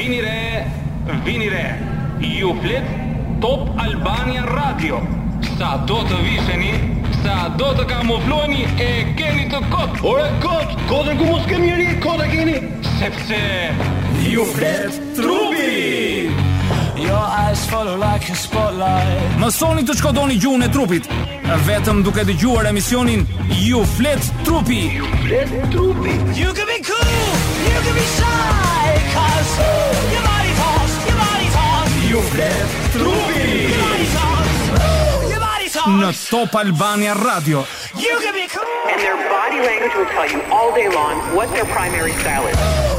Vini 0.00 0.20
re, 0.22 0.64
vini 1.24 1.48
re. 1.50 1.74
Ju 2.20 2.52
flet 2.62 2.82
Top 3.42 3.68
Albania 3.78 4.44
Radio. 4.48 5.00
Sa 5.58 5.74
do 5.88 5.98
të 6.08 6.20
visheni, 6.24 6.70
sa 7.20 7.50
do 7.60 7.68
të 7.76 7.84
kamufloheni 7.90 8.62
e 8.80 8.86
keni 9.18 9.44
të 9.52 9.60
kot. 9.74 10.00
Ore 10.12 10.30
kot, 10.40 10.72
kotën 10.88 11.20
ku 11.20 11.26
mos 11.28 11.44
kemi 11.50 11.68
njerë, 11.68 11.86
kotë 12.06 12.30
keni 12.32 12.56
sepse 12.96 13.42
ju 14.30 14.48
flet 14.54 14.96
trupi. 15.20 16.30
Your 16.96 17.20
eyes 17.42 17.66
follow 17.68 17.96
like 18.00 18.28
a 18.32 18.36
spotlight 18.36 19.38
Mësoni 19.40 19.84
të 19.88 19.94
shkodoni 19.98 20.36
gjuhën 20.36 20.66
e 20.66 20.68
trupit 20.68 21.06
Vetëm 21.64 22.02
duke 22.06 22.26
të 22.28 22.34
gjuar 22.42 22.68
emisionin 22.70 23.24
You 23.56 23.80
flet 23.96 24.28
trupi 24.46 24.82
Ju 24.98 25.08
flet 25.24 25.54
trupi 25.74 26.18
You 26.36 26.52
can 26.52 26.68
be 26.70 26.76
cool 26.84 27.16
You 27.64 27.80
can 27.80 27.96
be 27.96 28.04
shy 28.12 28.69
Because 28.96 29.52
your 30.14 30.24
body 30.32 30.52
talks, 30.62 30.94
your 31.08 31.18
body 31.20 31.46
talks 31.54 31.90
Your 32.10 32.22
your 35.32 35.42
body 35.48 35.66
talks 35.70 35.98
Në 36.00 36.10
top 36.30 36.54
Albania 36.58 37.14
Radio 37.14 37.62
And 37.62 38.98
their 38.98 39.18
body 39.30 39.60
language 39.62 39.94
will 39.94 40.10
tell 40.16 40.26
you 40.34 40.42
all 40.50 40.72
day 40.74 40.88
long 40.90 41.22
What 41.38 41.50
their 41.54 41.64
primary 41.70 42.12
style 42.18 42.48
is 42.50 42.56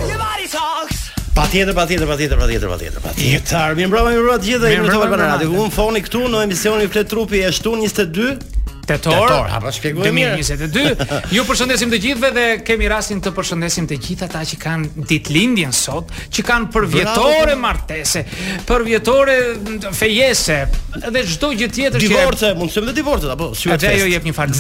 Your 0.10 0.20
body 0.22 0.48
talks 0.48 1.00
Pa 1.36 1.48
tjetër, 1.52 1.74
pa 1.78 1.84
tjetër, 1.88 2.08
pa 2.12 2.16
tjetër, 2.20 2.38
pa 2.44 2.48
tjetër, 2.52 2.72
pa 3.04 3.12
tjetër 3.18 3.46
të 3.52 3.92
bravo 3.94 4.12
një 4.14 4.24
rëgjit 4.30 4.64
dhe 4.66 4.74
min 4.80 4.88
rëgjit 4.88 5.44
dhe 5.44 5.52
Unë 5.56 5.74
foni 5.76 6.02
këtu 6.06 6.26
në 6.32 6.46
emisioni 6.48 6.88
Flet 6.94 7.12
Trupi 7.12 7.44
E 7.48 7.52
shtu 7.56 7.72
22, 7.80 8.36
tetor. 9.00 9.28
Tetor, 9.32 9.68
shpjegojmë. 9.78 10.26
2022. 10.38 11.36
Ju 11.36 11.44
përshëndesim 11.48 11.92
të 11.94 12.00
gjithëve 12.06 12.32
dhe 12.36 12.46
kemi 12.68 12.90
rastin 12.92 13.22
të 13.24 13.34
përshëndesim 13.38 13.88
të 13.90 13.98
gjithë 14.06 14.28
ata 14.28 14.42
që 14.52 14.60
kanë 14.62 15.06
ditëlindjen 15.12 15.74
sot, 15.76 16.12
që 16.34 16.46
kanë 16.50 16.70
për 16.76 16.88
vjetore 16.96 17.56
martese, 17.60 18.24
për 18.70 18.86
vjetore 18.88 19.38
fejese 19.98 20.60
dhe 21.08 21.24
çdo 21.36 21.52
gjë 21.60 21.70
tjetër 21.78 22.04
që 22.04 22.10
divorce, 22.16 22.54
mund 22.58 22.92
të 22.92 22.96
divorce 22.98 23.30
apo 23.34 23.52
syet. 23.56 23.86
jo 24.02 24.06
jep 24.10 24.24
një 24.26 24.36
farë 24.36 24.60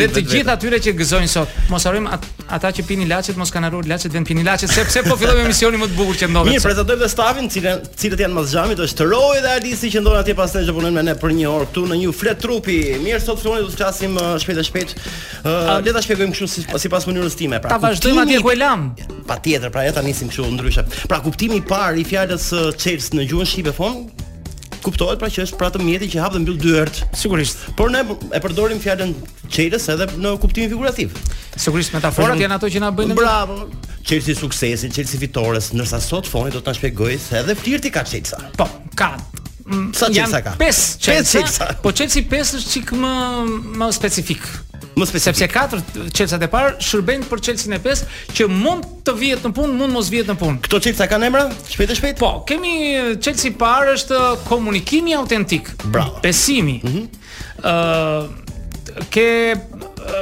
Dhe 0.00 0.06
të 0.14 0.20
gjithë 0.30 0.50
atyre 0.52 0.78
që 0.82 0.92
gëzojnë 0.98 1.28
sot, 1.30 1.48
mos 1.70 1.84
harojmë 1.86 2.10
ata 2.50 2.70
që 2.74 2.84
pinin 2.88 3.08
laçet, 3.10 3.36
mos 3.38 3.50
kanë 3.52 3.70
rruar 3.70 3.86
laçet, 3.88 4.12
vend 4.12 4.26
pinin 4.26 4.46
laçet 4.46 4.70
sepse 4.70 5.02
po 5.06 5.16
fillojmë 5.20 5.44
emisionin 5.44 5.80
më 5.82 5.88
të 5.90 5.96
bukur 5.98 6.16
që 6.20 6.28
ndodhet. 6.30 6.52
Mirë, 6.56 6.62
prezantoj 6.64 6.96
dhe 7.02 7.08
stafin, 7.10 7.48
cilën 7.52 7.84
cilët 8.00 8.22
janë 8.24 8.34
mazxhamit, 8.36 8.78
është 8.86 9.06
Roy 9.10 9.38
dhe 9.44 9.52
Alisi 9.58 9.90
që 9.92 10.02
ndonë 10.04 10.22
atje 10.22 10.34
pas 10.38 10.52
të 10.54 10.64
gjëpunën 10.68 10.94
me 10.96 11.02
ne 11.10 11.14
për 11.20 11.30
një 11.38 11.48
orë 11.52 11.58
Këtu 11.70 11.82
në 11.90 11.96
një 12.00 12.12
flet 12.22 12.38
trupi 12.42 12.79
mirë 13.02 13.20
sot 13.22 13.40
funi 13.42 13.62
do 13.64 13.70
të 13.70 13.78
flasim 13.80 14.16
uh, 14.18 14.36
shpejt 14.40 14.60
e 14.62 14.66
shpejt. 14.68 14.94
Uh, 15.44 15.76
le 15.84 15.94
ta 15.96 16.02
shpjegojmë 16.04 16.36
kështu 16.36 16.82
sipas 16.82 17.06
mënyrës 17.08 17.36
time. 17.38 17.60
Pra, 17.62 17.74
ta 17.74 17.80
vazhdojmë 17.82 18.24
atje 18.24 18.40
ku 18.44 18.52
e 18.52 18.56
lam. 18.58 18.88
Patjetër, 19.28 19.72
pra 19.74 19.84
ja 19.88 19.94
ta 19.96 20.04
nisim 20.06 20.30
kështu 20.30 20.48
ndryshe. 20.56 20.86
Pra 21.10 21.20
kuptimi 21.24 21.60
i 21.62 21.66
parë 21.66 22.00
i 22.02 22.08
fjalës 22.08 22.50
çels 22.80 23.10
uh, 23.12 23.20
në 23.20 23.28
gjuhën 23.32 23.50
shqipe 23.54 23.76
fon 23.76 24.04
kuptohet 24.80 25.18
pra 25.20 25.28
që 25.28 25.42
është 25.44 25.58
pra 25.60 25.68
të 25.68 25.82
mjeti 25.84 26.06
që 26.14 26.20
hap 26.24 26.32
dhe 26.32 26.40
mbyll 26.40 26.56
dyert. 26.62 27.02
Sigurisht. 27.12 27.66
Por 27.76 27.90
ne 27.92 28.00
e 28.30 28.40
përdorim 28.40 28.80
fjalën 28.80 29.12
çels 29.52 29.88
edhe 29.92 30.06
në 30.16 30.32
kuptimin 30.40 30.72
figurativ. 30.72 31.12
Sigurisht 31.60 31.92
metaforat 31.92 32.40
janë 32.40 32.56
ato 32.56 32.70
që 32.72 32.80
na 32.86 32.88
bëjnë 32.88 33.16
bravo. 33.18 33.66
Chelsea 34.08 34.32
suksesi, 34.38 34.88
Chelsea 34.88 35.20
fitores, 35.20 35.74
ndërsa 35.76 36.00
sot 36.00 36.26
foni 36.32 36.54
do 36.54 36.64
të 36.64 36.72
na 36.72 36.78
shpjegojë 36.80 37.20
se 37.20 37.42
edhe 37.44 37.58
Flirti 37.60 37.92
ka 37.92 38.06
Chelsea. 38.08 38.40
Po, 38.56 38.64
ka 38.96 39.12
Mm, 39.70 39.92
sa 39.94 40.12
çelsa 40.12 40.44
ka? 40.44 40.54
5 40.60 40.98
çelsa. 41.00 41.68
Po 41.82 41.92
çelsi 41.94 42.26
5 42.30 42.54
është 42.58 42.70
çik 42.74 42.90
më 42.92 43.12
më 43.78 43.92
specifik. 43.92 44.42
Më 44.98 45.06
specifik. 45.06 45.22
Sepse 45.22 45.48
katër 45.52 45.80
çelsat 46.14 46.42
e 46.42 46.48
parë 46.50 46.72
shërbejnë 46.82 47.28
për 47.30 47.38
çelsin 47.46 47.76
e 47.78 47.78
5 47.84 48.02
që 48.34 48.48
mund 48.50 48.88
të 49.06 49.14
vihet 49.20 49.46
në 49.46 49.52
punë, 49.54 49.76
mund 49.78 49.94
mos 49.94 50.10
vihet 50.10 50.26
në 50.32 50.36
punë. 50.42 50.58
Këto 50.66 50.80
çelsa 50.88 51.06
kanë 51.12 51.30
emra? 51.30 51.44
Shpejt 51.70 51.94
e 51.94 51.98
shpejt? 52.00 52.18
Po, 52.18 52.32
kemi 52.48 52.72
çelsi 53.22 53.52
i 53.52 53.54
parë 53.62 53.94
është 53.98 54.18
komunikimi 54.50 55.14
autentik. 55.16 55.70
Bravo. 55.86 56.18
Besimi. 56.24 56.80
Ëh, 56.82 56.88
mm 56.88 56.96
-hmm. 56.96 57.70
uh, 57.70 59.06
ke 59.14 59.28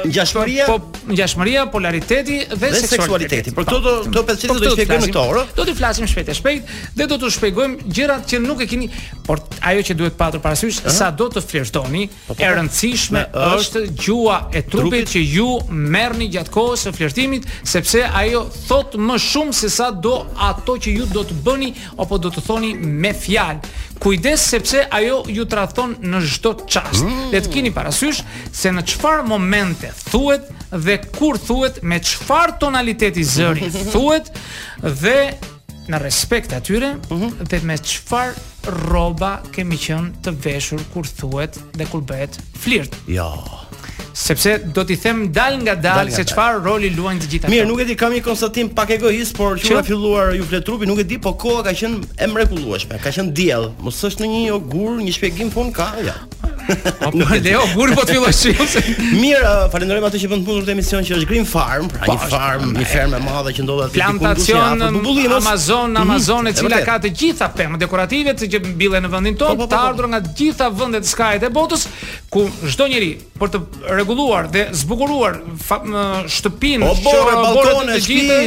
ngjashmëria 0.07 0.65
po 0.67 0.77
ngjashmëria 1.09 1.65
polariteti 1.71 2.37
dhe, 2.47 2.57
dhe 2.71 2.87
seksualiteti 2.87 3.51
për 3.55 3.65
po, 3.65 3.65
po 3.65 3.79
këto 3.79 3.93
do 4.13 4.23
të 4.27 4.35
çështje 4.35 4.49
do 4.49 4.59
të 4.59 4.71
shpjegojmë 4.75 5.07
këto 5.09 5.23
orë 5.31 5.43
do 5.57 5.65
të 5.67 5.75
flasim 5.79 6.09
shpejt 6.09 6.31
e 6.31 6.35
shpejt 6.37 6.73
dhe 6.99 7.07
do 7.11 7.17
të 7.19 7.31
shpjegojmë 7.35 7.89
gjërat 7.97 8.27
që 8.31 8.41
nuk 8.43 8.63
e 8.63 8.67
keni 8.71 8.89
por 9.27 9.41
ajo 9.71 9.83
që 9.89 9.97
duhet 9.99 10.17
patur 10.19 10.43
parasysh 10.43 10.79
uh 10.83 10.85
-huh. 10.85 10.95
sa 10.97 11.11
do 11.21 11.27
të 11.29 11.41
flirtoni 11.49 12.03
po, 12.27 12.35
e 12.37 12.51
rëndësishme 12.55 13.21
është 13.57 13.81
gjua 14.05 14.37
e 14.57 14.61
trupit 14.71 15.05
që 15.13 15.19
ju 15.35 15.49
merrni 15.69 16.25
gjatë 16.33 16.51
kohës 16.57 16.79
së 16.87 16.91
flirtimit 16.97 17.43
sepse 17.73 17.99
ajo 18.23 18.39
thot 18.67 18.89
më 19.07 19.15
shumë 19.31 19.53
se 19.61 19.69
sa 19.69 19.87
do 20.05 20.15
ato 20.51 20.73
që 20.83 20.89
ju 20.97 21.03
do 21.15 21.21
të 21.27 21.33
bëni 21.45 21.69
apo 22.01 22.17
do 22.17 22.29
të 22.35 22.41
thoni 22.47 22.69
me 23.03 23.13
fjalë 23.13 23.59
Kujdes 23.99 24.41
sepse 24.49 24.85
ajo 24.95 25.23
ju 25.35 25.43
tradhton 25.45 25.91
në 26.01 26.21
çdo 26.31 26.53
çast. 26.71 27.03
Mm. 27.03 27.29
Le 27.33 27.41
të 27.43 27.51
keni 27.51 27.71
parasysh 27.75 28.21
se 28.55 28.71
në 28.71 28.85
çfarë 28.87 29.25
momente 29.27 29.91
thuhet 30.07 30.47
dhe 30.71 30.95
kur 31.17 31.37
thuhet 31.37 31.81
me 31.83 31.99
çfarë 31.99 32.55
tonaliteti 32.63 33.23
zëri 33.27 33.67
mhm. 33.67 33.91
thuhet 33.91 34.31
dhe 35.01 35.91
në 35.91 35.99
respekt 36.05 36.53
atyre 36.55 36.93
mhm. 37.11 37.43
dhe 37.51 37.59
me 37.67 37.75
çfarë 37.75 38.77
rroba 38.85 39.39
kemi 39.55 39.77
qenë 39.81 40.21
të 40.23 40.35
veshur 40.47 40.83
kur 40.93 41.07
thuhet 41.19 41.59
dhe 41.75 41.89
kur 41.91 42.05
bëhet 42.11 42.39
flirt. 42.63 42.95
Jo. 43.07 43.33
Ja 43.35 43.65
sepse 44.19 44.49
do 44.75 44.83
t'i 44.83 44.97
them 44.99 45.27
dal 45.31 45.53
nga 45.63 45.75
dal 45.83 46.11
se 46.15 46.25
çfarë 46.31 46.59
roli 46.67 46.89
luajnë 46.97 47.23
të 47.23 47.29
gjitha 47.33 47.51
Mirë, 47.53 47.67
nuk 47.69 47.83
e 47.83 47.87
di 47.87 47.95
kam 47.99 48.11
një 48.17 48.21
konstatim 48.25 48.71
pak 48.79 48.91
egoist, 48.97 49.35
por 49.39 49.57
që 49.63 49.79
ka 49.79 49.83
filluar 49.89 50.33
ju 50.37 50.43
flet 50.49 50.65
trupi, 50.67 50.89
nuk 50.89 50.99
e 51.03 51.07
di, 51.07 51.19
po 51.23 51.31
koha 51.39 51.63
ka 51.69 51.75
qenë 51.81 52.03
e 52.25 52.29
mrekullueshme, 52.33 52.99
ka 53.03 53.13
qenë 53.15 53.33
diell, 53.39 53.69
mos 53.85 54.01
është 54.09 54.25
në 54.27 54.31
një 54.33 54.57
ogur, 54.59 54.97
një 55.07 55.15
shpjegim 55.15 55.53
fun 55.55 55.71
po 55.71 55.79
ka, 55.83 55.91
ja. 56.05 56.17
Po 56.99 57.11
Leo, 57.45 57.61
burri 57.73 57.95
po 57.95 58.03
Mirë, 58.09 59.41
uh, 59.41 59.65
falenderojmë 59.73 60.07
ato 60.09 60.19
që 60.21 60.29
bën 60.31 60.43
punën 60.47 60.63
këtë 60.65 60.73
emision 60.73 61.05
që 61.07 61.15
është 61.17 61.27
Green 61.29 61.47
Farm, 61.49 61.87
pra 61.91 62.07
një 62.09 62.17
po, 62.17 62.29
farm, 62.31 62.73
një 62.77 62.87
fermë 62.91 63.17
e 63.17 63.23
madhe 63.25 63.53
që 63.57 63.65
ndodhet 63.65 63.89
aty 63.89 64.03
ku 64.03 64.19
ndoshta 64.19 64.61
apo 64.67 64.89
bubulli 64.97 65.25
në 65.31 65.37
Amazon, 65.39 65.93
mhm, 65.93 66.03
Amazon 66.03 66.49
e 66.49 66.53
cila 66.59 66.81
ka 66.85 66.97
të 67.03 67.11
gjitha 67.21 67.49
pemë 67.57 67.79
dekorative 67.81 68.35
që 68.39 68.61
mbillen 68.73 69.05
në 69.07 69.11
vendin 69.15 69.39
tonë, 69.39 69.57
po, 69.59 69.65
po, 69.65 69.69
të 69.71 69.79
ardhur 69.87 70.09
nga 70.13 70.21
të 70.27 70.35
gjitha 70.41 70.69
vendet 70.81 71.07
e 71.07 71.11
skajit 71.13 71.47
e 71.47 71.51
botës, 71.55 71.87
ku 72.29 72.45
çdo 72.69 72.89
njeri 72.91 73.11
për 73.39 73.53
të 73.55 73.63
rregulluar 73.95 74.49
dhe 74.53 74.67
zbukuruar 74.77 75.39
shtëpinë, 76.29 76.91
çfarë 76.99 77.37
balkon 77.39 77.93
e 77.95 78.01
gjithë, 78.05 78.41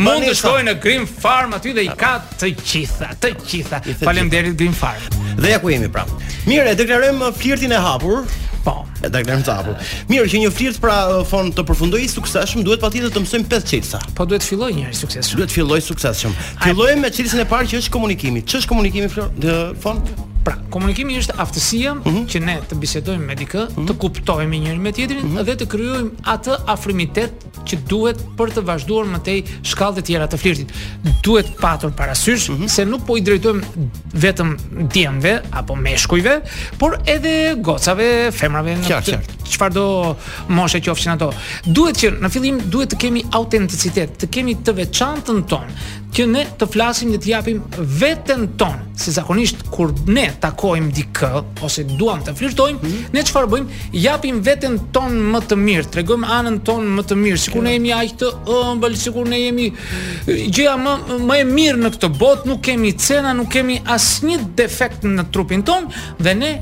mund 0.00 0.26
të 0.30 0.34
shkojnë 0.40 0.72
në 0.72 0.76
Green 0.82 1.06
Farm 1.06 1.54
aty 1.58 1.76
dhe 1.78 1.86
i 1.86 1.94
ka 2.00 2.16
të 2.40 2.54
gjitha, 2.64 3.12
të 3.22 3.34
gjitha. 3.44 3.82
Faleminderit 4.02 4.56
Green 4.58 4.74
Farm. 4.74 5.27
Dhe 5.38 5.50
ja 5.54 5.58
ku 5.62 5.70
jemi 5.70 5.86
pra. 5.92 6.02
Mirë, 6.50 6.72
e 6.72 6.76
deklarojmë 6.78 7.28
flirtin 7.38 7.72
e 7.74 7.78
hapur. 7.82 8.24
Po, 8.64 8.80
e 8.98 9.06
deklarojmë 9.06 9.44
të 9.46 9.54
hapur. 9.54 9.76
Mirë, 10.10 10.26
që 10.32 10.40
një 10.42 10.50
flirt 10.54 10.80
pra 10.82 10.96
fon 11.28 11.52
të 11.54 11.62
përfundoi 11.68 12.00
i 12.06 12.08
suksesshëm, 12.10 12.64
duhet 12.66 12.82
patjetër 12.82 13.12
të 13.14 13.22
mësojmë 13.22 13.50
pesë 13.52 13.70
çelësa. 13.70 14.00
Po 14.18 14.26
duhet 14.26 14.42
të 14.42 14.50
fillojë 14.50 14.78
njëri 14.80 14.98
suksesshëm. 14.98 15.38
Duhet 15.38 15.52
të 15.54 15.58
fillojë 15.60 15.86
suksesshëm. 15.92 16.34
Fillojmë 16.64 17.04
me 17.06 17.12
çelësin 17.20 17.44
e 17.44 17.46
parë 17.54 17.70
që 17.76 17.84
është 17.84 17.94
komunikimi. 17.98 18.42
Ç'është 18.50 18.72
komunikimi 18.72 19.12
flirt 19.14 19.48
fon? 19.86 20.02
Pra, 20.48 20.56
komunikimi 20.72 21.18
është 21.20 21.34
aftësia 21.44 21.90
mm 21.98 22.02
-hmm. 22.04 22.24
që 22.32 22.40
ne 22.44 22.52
të 22.70 22.76
bisedojmë 22.80 23.26
me 23.30 23.34
dikë, 23.36 23.60
mm 23.60 23.74
-hmm. 23.74 23.86
të 23.90 23.96
kuptojmë 24.00 24.60
njëri 24.64 24.78
me 24.84 24.92
tjetrin 24.96 25.24
mm 25.26 25.32
-hmm. 25.34 25.44
dhe 25.44 25.56
të 25.60 25.66
krijojmë 25.74 26.10
atë 26.34 26.54
afrimitet 26.66 27.46
që 27.68 27.76
duhet 27.90 28.22
për 28.38 28.54
të 28.56 28.64
vazhduar 28.70 29.04
më 29.12 29.20
tej 29.26 29.42
shkallët 29.70 29.98
e 29.98 30.06
tjera 30.08 30.26
të 30.28 30.36
flirtit. 30.40 30.72
Duhet 31.24 31.50
të 31.52 31.56
patur 31.60 31.92
parasysh 32.00 32.48
mm 32.50 32.54
-hmm. 32.56 32.68
se 32.68 32.84
nuk 32.88 33.04
po 33.06 33.16
i 33.16 33.20
drejtojmë 33.20 33.62
vetëm 34.24 34.56
djemve 34.94 35.34
apo 35.52 35.76
meshkujve, 35.76 36.40
por 36.80 36.96
edhe 37.14 37.54
gocave, 37.68 38.30
femrave 38.40 38.72
në 38.76 39.02
të 39.12 39.37
çfarë 39.52 39.74
do 39.78 39.84
moshë 40.58 40.80
qofshin 40.86 41.14
ato. 41.16 41.30
Duhet 41.74 41.98
që 42.02 42.12
në 42.22 42.30
fillim 42.32 42.58
duhet 42.72 42.92
të 42.94 42.98
kemi 43.06 43.24
autenticitet, 43.38 44.16
të 44.22 44.30
kemi 44.38 44.56
të 44.64 44.74
veçantën 44.78 45.40
tonë, 45.48 45.78
që 46.16 46.24
ne 46.32 46.42
të 46.58 46.66
flasim 46.72 47.12
dhe 47.12 47.20
të 47.20 47.30
japim 47.34 47.58
veten 48.00 48.46
tonë. 48.60 48.86
Si 48.98 49.12
zakonisht 49.14 49.64
kur 49.74 49.92
ne 50.08 50.26
takojmë 50.42 50.92
dikë 50.96 51.28
ose 51.64 51.84
duam 51.98 52.22
të 52.26 52.34
flirtojmë, 52.38 52.78
mm 52.78 52.88
-hmm. 52.88 53.12
ne 53.14 53.22
çfarë 53.28 53.50
bëjmë? 53.54 53.82
Japim 53.92 54.40
veten 54.46 54.78
tonë 54.96 55.18
më 55.34 55.40
të 55.48 55.54
mirë, 55.66 55.86
tregojmë 55.94 56.28
anën 56.38 56.56
tonë 56.68 56.88
më 56.96 57.02
të 57.08 57.14
mirë, 57.24 57.40
sikur 57.44 57.62
ne 57.62 57.72
jemi 57.76 57.92
aq 57.92 58.10
të 58.20 58.26
ëmbël, 58.56 58.96
sikur 59.04 59.24
ne 59.28 59.38
jemi 59.44 59.66
gjëja 60.54 60.74
më 60.84 60.92
më 61.28 61.36
e 61.42 61.44
mirë 61.44 61.78
në 61.84 61.90
këtë 61.94 62.08
botë, 62.20 62.48
nuk 62.48 62.60
kemi 62.66 62.92
cena, 62.96 63.32
nuk 63.34 63.48
kemi 63.54 63.82
asnjë 63.96 64.38
defekt 64.56 65.04
në 65.04 65.22
trupin 65.32 65.62
tonë 65.62 65.86
dhe 66.24 66.34
ne 66.34 66.52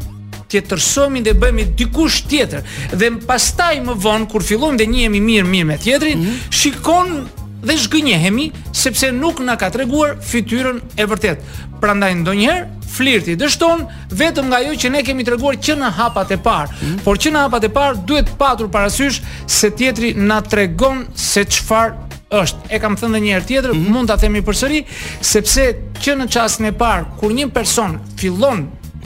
të 0.60 0.74
tërsomin 0.74 1.24
dhe 1.24 1.34
bëhemi 1.36 1.64
dikush 1.78 2.22
tjetër. 2.30 2.64
Dhe 2.96 3.10
pastaj 3.28 3.76
më 3.86 3.96
vonë 4.04 4.28
kur 4.30 4.44
fillojmë 4.44 4.80
dhe 4.80 4.88
njihemi 4.92 5.20
mirë 5.20 5.48
mirë 5.50 5.66
me 5.72 5.78
tjetrin, 5.82 6.18
mm 6.18 6.24
-hmm. 6.24 6.50
shikon 6.50 7.28
dhe 7.66 7.76
zhgënjehemi 7.76 8.52
sepse 8.72 9.10
nuk 9.12 9.40
na 9.40 9.56
ka 9.56 9.70
treguar 9.70 10.16
fytyrën 10.30 10.80
e 10.96 11.04
vërtet. 11.06 11.36
Prandaj 11.80 12.12
ndonjëherë 12.14 12.66
flirti 12.96 13.36
dështon 13.36 13.86
vetëm 14.10 14.46
nga 14.48 14.56
ajo 14.56 14.72
që 14.72 14.88
ne 14.90 15.02
kemi 15.02 15.24
treguar 15.24 15.54
që 15.56 15.72
në 15.76 15.88
hapat 15.98 16.30
e 16.30 16.36
parë, 16.36 16.68
mm 16.68 16.86
-hmm. 16.88 17.00
por 17.04 17.16
që 17.18 17.28
në 17.32 17.38
hapat 17.44 17.64
e 17.64 17.68
parë 17.68 18.04
duhet 18.06 18.28
patur 18.38 18.68
parasysh 18.70 19.20
se 19.46 19.68
tjetri 19.70 20.14
na 20.14 20.40
tregon 20.40 21.06
se 21.14 21.42
çfarë 21.44 21.94
është. 22.30 22.58
E 22.70 22.78
kam 22.78 22.96
thënë 22.96 23.18
një 23.20 23.30
herë 23.34 23.46
tjetër, 23.50 23.72
mm 23.74 23.78
-hmm. 23.78 23.92
mund 23.92 24.08
ta 24.08 24.16
themi 24.16 24.40
përsëri, 24.42 24.84
sepse 25.20 25.74
që 26.02 26.12
në 26.18 26.26
çastin 26.28 26.66
e 26.66 26.72
parë 26.72 27.04
kur 27.18 27.30
një 27.32 27.46
person 27.50 28.00
fillon 28.16 28.60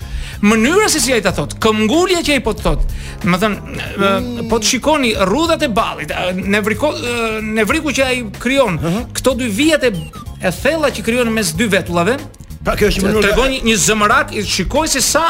mënyra 0.42 0.88
se 0.88 1.00
si 1.00 1.12
ai 1.14 1.22
ta 1.22 1.32
thot, 1.34 1.54
këmbgulja 1.62 2.20
që 2.26 2.34
ai 2.36 2.40
po 2.44 2.52
thot. 2.58 2.82
Do 3.22 3.38
thon, 3.38 3.54
mm. 3.56 4.46
po 4.50 4.58
të 4.58 4.70
shikoni 4.72 5.12
rrudhat 5.26 5.62
e 5.64 5.68
ballit, 5.72 6.12
ne 6.34 6.60
vriko 6.66 6.90
ne 7.42 7.64
vriku 7.68 7.94
që 7.94 8.06
ai 8.08 8.20
krijon. 8.42 8.80
Këto 9.14 9.36
dy 9.38 9.48
vijet 9.52 9.86
e 9.92 10.50
thella 10.62 10.90
që 10.92 11.04
krijon 11.06 11.30
mes 11.32 11.54
dy 11.54 11.68
vetullave. 11.70 12.18
Pra 12.62 12.76
kjo 12.78 12.90
është 12.92 13.02
mënyra. 13.02 13.24
Tregon 13.24 13.56
një 13.68 13.74
zëmarak 13.86 14.36
i 14.38 14.44
shikoj 14.46 14.86
se 14.92 15.00
sa 15.06 15.24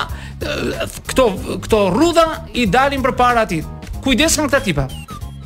këto 1.09 1.31
këto 1.69 1.79
rrudha 1.95 2.27
i 2.61 2.67
dalin 2.69 3.01
përpara 3.05 3.47
atit. 3.47 3.65
Kujdes 4.05 4.39
me 4.41 4.49
këta 4.49 4.63
tipa. 4.65 4.89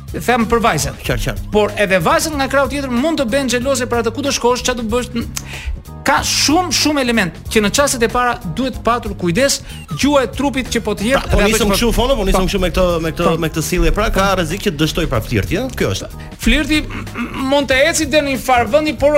them 0.07 0.45
për 0.47 0.59
vajzat. 0.63 0.95
Qartë, 1.03 1.23
qartë. 1.27 1.49
Por 1.51 1.71
edhe 1.77 1.99
vajzat 1.99 2.33
nga 2.39 2.47
krau 2.47 2.69
tjetër 2.71 2.89
mund 2.89 3.19
të 3.19 3.25
bëjnë 3.27 3.51
xheloze 3.51 3.85
për 3.91 3.99
atë 4.01 4.13
ku 4.15 4.21
do 4.23 4.31
shkosh, 4.31 4.63
çfarë 4.63 4.79
do 4.79 4.85
bësh 4.87 5.09
ka 6.07 6.21
shumë 6.23 6.71
shumë 6.79 7.03
element 7.03 7.35
që 7.51 7.61
në 7.65 7.69
çastet 7.75 8.03
e 8.05 8.09
para 8.11 8.37
duhet 8.55 8.77
patur 8.85 9.13
kujdes 9.19 9.59
gjuha 9.99 10.21
e 10.23 10.29
trupit 10.31 10.69
që 10.71 10.81
po 10.85 10.93
të 10.95 11.07
jep 11.09 11.25
pra, 11.25 11.39
apo 11.39 11.49
nisëm 11.51 11.71
po 11.73 11.75
këtu 11.75 11.89
follow 11.95 12.15
apo 12.15 12.25
nisëm 12.29 12.47
këtu 12.47 12.61
me 12.63 12.69
këtë 12.71 12.85
me 13.07 13.11
këtë 13.15 13.33
me 13.43 13.49
këtë 13.51 13.63
sillje 13.67 13.91
pra 13.97 14.07
ka 14.15 14.27
rrezik 14.39 14.63
që 14.63 14.73
dështoj 14.79 15.07
pra 15.11 15.19
flirti 15.25 15.57
ëh 15.59 15.73
kjo 15.77 15.89
është 15.95 16.09
flirti 16.45 16.79
mund 17.49 17.69
të 17.73 17.79
eci 17.89 18.07
deri 18.11 18.27
në 18.29 18.35
një 18.37 18.43
far 18.45 18.69
vendi 18.71 18.93
por 19.01 19.17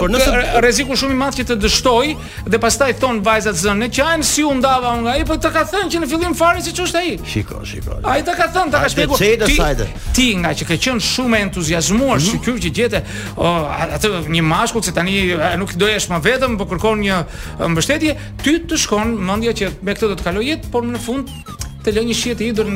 rreziku 0.65 0.97
shumë 1.01 1.15
i 1.15 1.19
madh 1.21 1.37
që 1.41 1.45
të 1.51 1.59
dështoj 1.65 2.13
dhe 2.49 2.61
pastaj 2.65 2.89
thon 3.03 3.21
vajzat 3.27 3.59
zonë 3.61 3.91
që 3.99 4.07
ajn 4.13 4.25
si 4.31 4.47
u 4.49 4.55
ndava 4.57 4.95
nga 5.03 5.13
ai 5.19 5.27
po 5.29 5.37
të 5.43 5.53
ka 5.57 5.65
thënë 5.69 5.91
që 5.93 6.01
në 6.07 6.11
fillim 6.15 6.35
fare 6.41 6.65
si 6.65 6.73
çështë 6.79 7.03
ai 7.03 7.13
shiko 7.35 7.61
shiko 7.73 7.99
ai 8.15 8.23
të 8.25 8.37
ka 8.39 8.49
thënë 8.57 8.73
të 8.73 8.83
ka 8.83 8.91
shpjeguar 8.95 9.85
ti 10.17 10.27
nga 10.41 10.55
që 10.57 10.69
ka 10.71 10.79
qenë 10.87 11.05
shumë 11.11 11.43
entuziazmuar 11.49 12.17
mhm. 12.17 12.25
shikoj 12.31 12.57
që 12.65 12.73
jete 12.81 13.03
atë 13.99 14.13
një 14.33 14.43
mashkull 14.55 14.85
që 14.87 14.95
tani 14.97 15.17
nuk 15.61 15.77
dojesh 15.85 16.09
më 16.15 16.23
vetëm 16.31 16.57
por 16.59 16.78
kërkon 16.79 17.03
një 17.03 17.19
mbështetje, 17.73 18.13
ty 18.43 18.55
të 18.69 18.79
shkon 18.83 19.13
mendja 19.27 19.51
që 19.59 19.71
me 19.83 19.95
këtë 19.95 20.11
do 20.13 20.17
të 20.19 20.27
kaloj 20.29 20.45
jetë, 20.47 20.71
por 20.73 20.87
në 20.87 21.01
fund 21.03 21.31
të 21.85 21.93
lë 21.97 22.05
një 22.09 22.15
shije 22.21 22.37
të 22.39 22.47
hidhur 22.49 22.71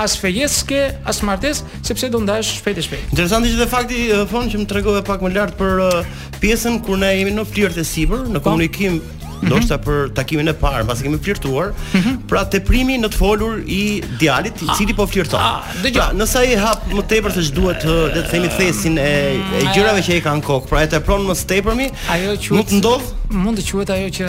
as 0.00 0.14
fejeske, 0.22 0.80
as 1.10 1.18
martes, 1.26 1.64
sepse 1.86 2.06
do 2.14 2.20
ndash 2.22 2.54
shpejt 2.60 2.78
e 2.78 2.84
shpejt. 2.86 3.08
Interesant 3.12 3.44
dhe 3.60 3.66
fakti 3.68 4.04
fon 4.30 4.48
që 4.52 4.62
më 4.62 4.68
tregove 4.70 5.02
pak 5.06 5.24
më 5.26 5.32
lart 5.36 5.56
për 5.60 6.04
pjesën 6.40 6.80
kur 6.86 7.00
ne 7.02 7.10
jemi 7.18 7.34
në 7.36 7.44
flirt 7.50 7.76
të 7.80 7.84
sipër, 7.88 8.28
në 8.30 8.38
po. 8.40 8.46
komunikim 8.52 9.00
Mhm. 9.42 9.52
ndoshta 9.52 9.76
për 9.80 10.10
takimin 10.14 10.50
e 10.52 10.54
parë, 10.60 10.84
pasi 10.88 11.04
kemi 11.06 11.18
flirtuar. 11.22 11.70
Mm 11.94 11.98
-hmm. 12.00 12.16
Pra 12.28 12.42
teprimi 12.52 12.98
në 13.00 13.08
të 13.12 13.16
folur 13.18 13.62
i 13.66 14.02
djalit, 14.20 14.62
i 14.62 14.66
ah. 14.68 14.76
cili 14.76 14.94
po 14.94 15.06
flirton. 15.06 15.40
Ah, 15.42 15.62
dëgjoj, 15.82 15.94
pra, 15.94 16.14
nëse 16.14 16.38
ai 16.38 16.56
hap 16.56 16.82
më 16.92 17.02
tepër 17.12 17.32
se 17.32 17.42
ç'duhet 17.48 17.78
të 17.84 17.94
eh, 17.96 18.16
le 18.16 18.22
të 18.22 18.28
themi 18.30 18.48
thesin 18.58 18.98
e, 18.98 19.14
e 19.62 19.64
gjërave 19.74 20.02
që 20.04 20.12
ai 20.14 20.20
ka 20.20 20.34
në 20.36 20.42
kokë, 20.46 20.68
pra 20.68 20.82
e 20.82 20.86
tepron 20.90 21.26
më 21.26 21.34
së 21.40 21.46
tepërmi. 21.54 21.86
Ajo 22.10 22.34
që 22.42 22.50
nuk 22.56 22.72
ndodh, 22.80 23.06
mund 23.44 23.58
të 23.58 23.66
quhet 23.70 23.90
ajo 23.96 24.08
që 24.16 24.22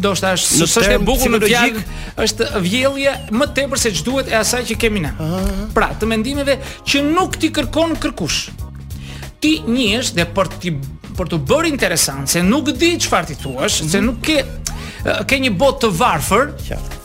ndoshta 0.00 0.34
është 0.34 0.66
është 0.66 0.94
e 0.94 0.98
bukur 0.98 1.30
në 1.30 1.42
fjalë, 1.46 1.82
është 2.16 2.48
vjellje 2.60 3.12
më 3.30 3.46
tepër 3.54 3.78
se 3.78 3.90
ç'duhet 3.98 4.26
e 4.32 4.36
asaj 4.36 4.64
që 4.72 4.76
kemi 4.78 5.00
ne. 5.00 5.12
Ah. 5.20 5.38
pra, 5.74 5.90
të 6.00 6.04
mendimeve 6.06 6.58
që 6.88 6.98
nuk 7.14 7.36
ti 7.40 7.48
kërkon 7.54 7.96
kërkush. 8.02 8.50
Ti 9.40 9.60
njësh 9.66 10.14
dhe 10.14 10.24
për 10.34 10.46
ti 10.60 10.74
për 11.20 11.34
të 11.34 11.38
bërë 11.48 11.70
interesant, 11.74 12.28
se 12.32 12.40
nuk 12.44 12.72
di 12.80 12.94
çfarë 13.02 13.30
ti 13.32 13.36
thua, 13.42 13.66
mm 13.66 13.68
-hmm. 13.68 13.90
se 13.92 14.00
mhm. 14.00 14.06
nuk 14.10 14.24
ke 14.24 14.38
ke 15.26 15.36
një 15.40 15.54
botë 15.56 15.80
të 15.82 15.88
varfër. 15.96 16.50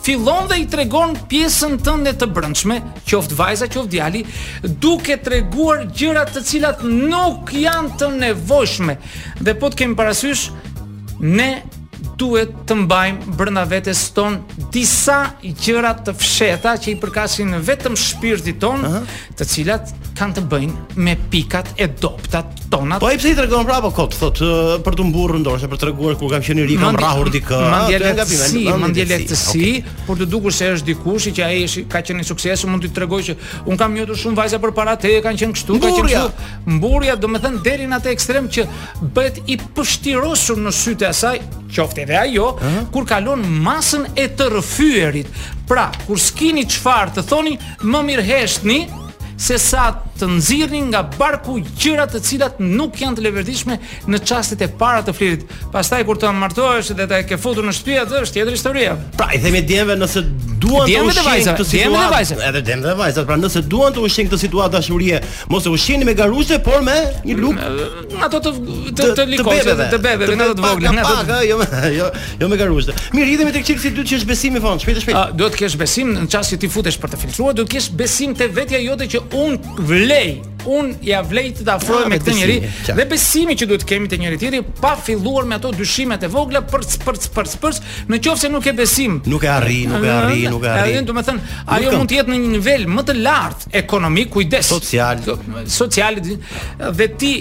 Fillon 0.04 0.48
dhe 0.50 0.58
i 0.62 0.66
tregon 0.68 1.14
pjesën 1.30 1.78
tënde 1.80 2.12
të 2.20 2.28
brendshme, 2.34 2.76
qoftë 3.08 3.36
vajza, 3.38 3.68
qoftë 3.72 3.92
djali, 3.94 4.26
duke 4.84 5.16
treguar 5.24 5.80
gjëra 5.96 6.26
të 6.28 6.44
cilat 6.50 6.84
nuk 6.84 7.54
janë 7.54 7.96
të 8.02 8.10
nevojshme. 8.20 8.98
Dhe 9.46 9.54
po 9.60 9.68
të 9.72 9.76
kemi 9.80 9.96
parasysh 10.02 10.44
ne 11.40 11.50
duhet 12.20 12.54
të 12.68 12.76
mbajmë 12.86 13.36
brenda 13.38 13.64
vetes 13.68 14.06
ton 14.16 14.40
disa 14.74 15.18
gjëra 15.44 15.92
të 16.06 16.14
fsheta 16.20 16.76
që 16.82 16.94
i 16.94 16.96
përkasin 17.02 17.56
vetëm 17.68 17.96
shpirtit 17.98 18.60
ton, 18.64 18.82
uh 18.88 18.94
-huh. 18.96 19.16
të 19.38 19.46
cilat 19.52 19.92
kanë 20.18 20.36
të 20.38 20.44
bëjnë 20.52 20.74
me 21.06 21.16
pikat 21.32 21.68
e 21.78 21.88
dopta 21.88 22.44
tona. 22.72 23.00
Po 23.00 23.08
ai 23.08 23.18
pse 23.18 23.34
i 23.34 23.36
tregon 23.36 23.66
prapë 23.68 23.92
kot, 23.96 24.14
thot 24.20 24.38
për 24.86 24.94
të 24.98 25.04
mburrë 25.10 25.40
ndoshta, 25.44 25.68
për 25.68 25.80
treguar 25.80 26.16
kur 26.20 26.30
kam 26.32 26.42
qenë 26.42 26.64
i 26.64 26.68
ri, 26.70 26.78
kam 26.80 26.96
rrahur 26.96 27.28
dikë. 27.36 27.60
Mendje 27.74 28.00
lehtësi, 28.02 28.64
mendje 28.84 29.06
lehtësi, 29.06 29.66
okay. 29.82 30.00
por 30.08 30.16
të 30.18 30.26
dukur 30.32 30.52
se 30.54 30.66
është 30.74 30.86
dikush 30.92 31.28
që 31.36 31.42
ai 31.48 31.66
është 31.66 31.82
ka 31.92 32.00
qenë 32.08 32.22
i 32.24 32.28
suksesshëm, 32.32 32.70
mund 32.72 32.84
të 32.88 32.92
tregoj 32.98 33.22
që 33.28 33.34
un 33.68 33.78
kam 33.78 33.94
njohur 33.94 34.16
shumë 34.22 34.38
vajza 34.40 34.58
përpara 34.64 34.96
te, 35.02 35.12
kanë 35.26 35.40
qenë 35.42 35.54
kështu, 35.60 35.74
mburja. 35.84 35.92
ka 35.92 36.00
qenë 36.00 36.12
kështu. 36.14 36.78
Mburja, 36.78 37.14
domethënë 37.24 37.60
deri 37.68 37.86
në 37.92 37.96
atë 38.00 38.10
ekstrem 38.16 38.46
që 38.56 38.62
bëhet 39.16 39.38
i 39.46 39.56
pështirosur 39.76 40.58
në 40.66 40.72
sytë 40.84 41.06
e 41.08 41.10
asaj, 41.16 41.38
qoftë 41.80 42.04
edhe 42.06 42.18
ajo, 42.20 42.46
uh 42.54 42.66
-huh. 42.66 42.86
kur 42.94 43.06
kalon 43.10 43.44
masën 43.68 44.08
e 44.16 44.28
të 44.38 44.48
rrëfyerit. 44.54 45.28
Pra, 45.68 45.88
kur 46.08 46.20
skini 46.22 46.66
çfarë 46.70 47.16
të 47.18 47.26
thoni, 47.30 47.58
më 47.82 48.04
mirë 48.10 48.28
heshtni 48.32 48.80
se 49.38 49.58
sa 49.60 49.86
të 50.20 50.30
nxirrni 50.32 50.80
nga 50.90 51.02
barku 51.18 51.58
gjëra 51.76 52.06
të 52.10 52.22
cilat 52.24 52.60
nuk 52.64 52.96
janë 53.02 53.20
të 53.20 53.24
lëvërdishme 53.26 53.76
në 54.12 54.20
çastet 54.28 54.62
e 54.64 54.68
para 54.80 55.02
të 55.06 55.14
flirtit. 55.16 55.56
Pastaj 55.74 56.04
kur 56.08 56.20
të 56.22 56.30
martohesh 56.40 56.94
dhe 56.96 57.08
të 57.12 57.20
ke 57.30 57.38
futur 57.42 57.66
në 57.68 57.74
shtëpi 57.76 57.98
atë 58.04 58.22
është 58.24 58.38
tjetër 58.40 58.56
historia. 58.58 58.96
Pra 59.20 59.28
i 59.36 59.42
themi 59.44 59.60
djemve 59.68 59.98
nëse 60.00 60.24
duan 60.62 60.88
të 60.88 61.02
ushqejnë 61.04 61.56
këtë 61.58 61.68
situatë, 61.72 62.38
edhe 62.50 62.62
djemve 62.70 62.88
dhe 62.88 62.94
vajzat, 63.02 63.28
pra 63.28 63.38
nëse 63.42 63.64
duan 63.72 63.96
të 63.96 64.06
ushqejnë 64.08 64.30
këtë 64.32 64.40
situatë 64.46 64.78
dashurie, 64.78 65.20
mos 65.52 65.68
e 65.68 65.74
ushqeni 65.76 66.08
me 66.08 66.16
garushe, 66.18 66.62
por 66.64 66.80
me 66.86 66.96
një 67.28 67.36
mm, 67.36 67.44
lugë 67.44 67.68
mm, 67.68 68.24
ato 68.26 68.42
të 68.46 68.56
të 68.96 69.10
të 69.20 69.26
likojë 69.34 69.76
të 69.82 70.00
bebeve, 70.02 70.30
në 70.40 70.48
ato 70.48 70.56
të 70.58 70.64
vogla, 70.64 70.94
në 70.96 71.04
ato 71.04 71.28
të 71.28 71.42
jo 71.46 71.60
jo 72.00 72.08
jo 72.42 72.50
me 72.54 72.58
garushe. 72.62 72.96
Mirë, 73.14 73.28
rihemi 73.34 73.56
tek 73.58 73.68
çiksi 73.68 73.92
dytë 73.92 74.08
që 74.14 74.20
është 74.22 74.30
besimi 74.32 74.64
fond, 74.64 74.80
shpejt 74.86 74.98
e 74.98 75.04
shpejt. 75.04 75.38
Duhet 75.38 75.58
të 75.58 75.64
kesh 75.66 75.78
besim 75.84 76.14
në 76.16 76.26
çastin 76.34 76.62
ti 76.64 76.72
futesh 76.72 76.98
për 77.04 77.14
të 77.14 77.22
filtruar, 77.26 77.58
duhet 77.60 77.70
të 77.70 77.76
kesh 77.76 77.92
besim 78.00 78.34
te 78.40 78.48
vetja 78.56 78.82
jote 78.82 79.08
që 79.14 79.24
un 79.44 79.60
vë 79.86 80.05
vlej 80.06 80.40
un 80.66 80.88
ja 81.06 81.20
vlej 81.22 81.52
të 81.60 81.64
afrohem 81.76 82.08
ah, 82.08 82.14
me 82.16 82.18
këtë 82.18 82.34
njerëz 82.36 82.78
dhe 82.98 83.06
besimi 83.10 83.54
që 83.58 83.68
duhet 83.70 83.84
të 83.86 83.90
kemi 83.92 84.10
te 84.10 84.18
njëri 84.18 84.40
tjetri 84.42 84.60
pa 84.82 84.96
filluar 84.98 85.46
me 85.50 85.60
ato 85.60 85.70
dyshimet 85.78 86.24
e 86.26 86.30
vogla 86.34 86.64
për 86.72 86.86
për 87.04 87.20
për 87.36 87.52
për 87.62 87.78
në 88.10 88.20
qoftë 88.28 88.46
se 88.48 88.52
nuk 88.54 88.70
e 88.70 88.74
besim 88.78 89.20
nuk 89.32 89.46
e 89.46 89.52
arri 89.54 89.84
nuk 89.92 90.06
e 90.06 90.10
arri 90.16 90.50
nuk 90.54 90.66
e 90.66 90.72
arri 90.74 91.04
do 91.06 91.14
të 91.20 91.26
thënë 91.30 91.54
ajo 91.78 91.94
mund 91.98 92.10
të 92.14 92.18
jetë 92.20 92.34
në 92.34 92.40
një 92.46 92.52
nivel 92.56 92.88
më 92.98 93.06
të 93.12 93.16
lartë 93.28 93.76
ekonomik 93.84 94.34
kujdes 94.38 94.72
social 94.74 95.22
social 95.80 96.18
dhe 96.26 97.10
ti 97.22 97.34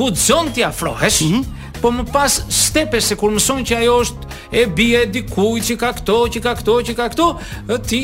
guxon 0.00 0.50
ti 0.58 0.66
afrohesh 0.72 1.22
mm 1.30 1.32
-hmm. 1.32 1.54
Po 1.78 1.88
më 1.94 2.04
pas 2.12 2.42
stepe 2.48 3.00
se 3.00 3.14
kur 3.14 3.30
mëson 3.32 3.62
që 3.68 3.74
ajo 3.76 3.92
është 4.02 4.22
e 4.52 4.62
bie 4.76 5.00
dikujt 5.14 5.62
që 5.68 5.74
ka 5.82 5.90
këto, 5.98 6.16
që 6.32 6.40
ka 6.46 6.52
këto, 6.58 6.74
që 6.86 6.92
ka 6.98 7.06
këto, 7.12 7.26
ti 7.86 8.02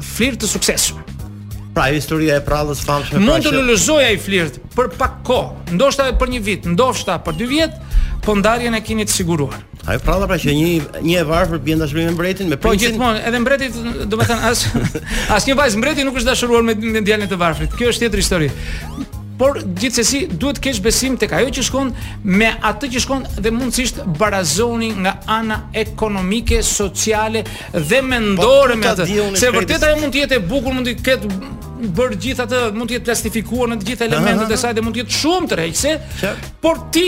flirt 0.06 0.44
të 0.44 0.50
suksesshëm. 0.52 1.08
Pra 1.74 1.86
historia 1.88 2.36
e 2.36 2.42
prallës 2.44 2.82
famshme 2.84 3.16
pra 3.16 3.20
mund 3.24 3.46
të 3.48 3.54
lulëzoj 3.56 4.04
ai 4.04 4.18
flirt 4.20 4.58
për 4.76 4.90
pak 5.00 5.22
kohë, 5.28 5.76
ndoshta 5.80 6.10
për 6.20 6.28
një 6.36 6.42
vit, 6.44 6.66
ndoshta 6.74 7.16
për 7.24 7.38
dy 7.40 7.46
vjet, 7.48 7.74
po 8.26 8.36
ndarjen 8.36 8.76
e 8.76 8.82
keni 8.84 9.06
të 9.08 9.12
siguruar. 9.22 9.62
Ai 9.90 9.98
prandaj 9.98 10.28
pra 10.30 10.38
që 10.40 10.54
një 10.54 10.66
një 11.02 11.16
e 11.20 11.22
varfër 11.26 11.62
bie 11.66 11.76
dashuri 11.80 12.04
me 12.06 12.12
mbretin, 12.14 12.50
me 12.52 12.58
po, 12.58 12.70
princin. 12.70 12.92
Po 12.92 13.08
gjithmonë, 13.08 13.24
edhe 13.26 13.40
mbreti, 13.42 13.70
domethënë 14.12 14.52
as 14.52 14.68
asnjë 15.40 15.56
vajzë 15.58 15.82
mbreti 15.82 16.06
nuk 16.06 16.20
është 16.22 16.30
dashuruar 16.30 16.66
me, 16.68 16.76
me 16.78 17.02
djalin 17.06 17.32
të 17.32 17.40
varfrit. 17.42 17.74
Kjo 17.80 17.90
është 17.90 18.04
tjetër 18.06 18.22
histori. 18.22 18.50
Por 19.42 19.58
gjithsesi 19.82 20.28
duhet 20.38 20.60
të 20.60 20.68
kesh 20.68 20.84
besim 20.86 21.16
tek 21.22 21.32
ajo 21.34 21.50
që 21.58 21.64
shkon 21.66 21.90
me 22.30 22.52
atë 22.68 22.92
që 22.94 23.02
shkon 23.08 23.24
dhe 23.42 23.54
mundësisht 23.58 24.04
barazoni 24.20 24.92
nga 25.02 25.16
ana 25.40 25.64
ekonomike, 25.86 26.62
sociale 26.64 27.42
dhe 27.74 28.04
po, 28.04 28.06
mendore 28.12 28.78
po, 28.78 28.84
me 28.84 28.92
atë. 28.94 29.10
Se 29.42 29.50
vërtet 29.58 29.88
ajo 29.90 29.98
mund 30.04 30.14
të 30.14 30.22
jetë 30.26 30.38
e 30.38 30.46
bukur, 30.54 30.78
mund 30.78 30.92
të 30.92 30.98
ketë 31.10 31.50
bërë 31.82 32.18
gjithë 32.24 32.44
atë, 32.46 32.60
mund 32.78 32.92
të 32.92 32.98
jetë 32.98 33.08
plastifikuar 33.10 33.72
në 33.72 33.78
të 33.82 33.88
gjitha 33.90 34.08
elementet 34.10 34.54
e 34.56 34.60
saj 34.62 34.74
dhe 34.78 34.84
mund 34.86 34.96
të 34.98 35.04
jetë 35.04 35.18
shumë 35.20 35.50
të 35.52 35.60
rëhqse, 35.62 35.94
por 36.64 36.82
ti 36.94 37.06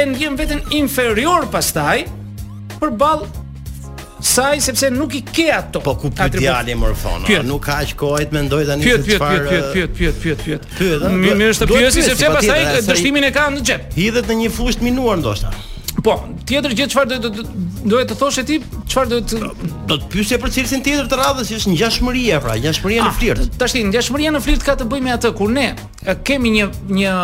e 0.00 0.04
ndjen 0.10 0.38
veten 0.40 0.62
inferior 0.78 1.48
pastaj 1.52 2.04
për 2.78 2.94
saj 4.24 4.60
sepse 4.64 4.88
nuk 4.92 5.14
i 5.18 5.20
ke 5.24 5.50
ato. 5.52 5.82
Po 5.84 5.96
ku 6.00 6.08
pyet 6.16 6.38
djali 6.40 6.72
më 6.80 7.42
nuk 7.44 7.64
ka 7.66 7.76
as 7.84 7.90
kohë 7.98 8.24
të 8.30 8.38
mendoj 8.38 8.62
tani 8.70 8.86
se 8.88 8.96
çfarë. 9.04 9.44
Pyet, 9.50 9.70
pyet, 9.72 9.72
pyet, 9.72 9.92
pyet, 9.94 10.18
pyet, 10.22 10.42
pyet. 10.44 10.66
Pyet, 10.78 11.04
a? 11.04 11.10
mirë 11.12 11.50
është 11.52 11.68
të 11.68 11.76
pyesi 11.78 12.06
sepse 12.08 12.30
pastaj 12.32 12.60
dështimin 12.88 13.28
e 13.28 13.32
ka 13.36 13.50
në 13.52 13.62
xhep. 13.66 13.92
Hidhet 13.98 14.32
në 14.32 14.38
një 14.40 14.52
fushë 14.56 14.84
minuar 14.86 15.20
ndoshta. 15.20 15.52
Po, 16.04 16.16
tjetër 16.48 16.74
gjithë 16.76 16.92
qëfar 16.92 17.12
dhe 17.12 17.46
duhet 17.84 18.08
të 18.10 18.16
thoshë 18.18 18.44
ti 18.48 18.56
çfarë 18.88 19.12
do 19.12 19.18
të 19.28 19.40
do 19.90 19.96
të 20.00 20.08
pyesje 20.12 20.38
për 20.40 20.52
cilësin 20.56 20.82
tjetër 20.84 21.08
të 21.12 21.18
radhës, 21.20 21.50
është 21.58 21.72
ngjashmëria 21.74 22.40
pra, 22.44 22.54
ngjashmëria 22.62 23.02
në 23.04 23.10
ah, 23.12 23.16
flirt. 23.18 23.44
Tashin 23.60 23.90
ngjashmëria 23.92 24.32
në 24.34 24.42
flirt 24.44 24.64
ka 24.64 24.76
të 24.80 24.86
bëjë 24.88 25.06
me 25.06 25.14
atë 25.16 25.32
kur 25.38 25.52
ne 25.52 25.66
kemi 26.24 26.54
një 26.58 26.70
një 26.96 27.14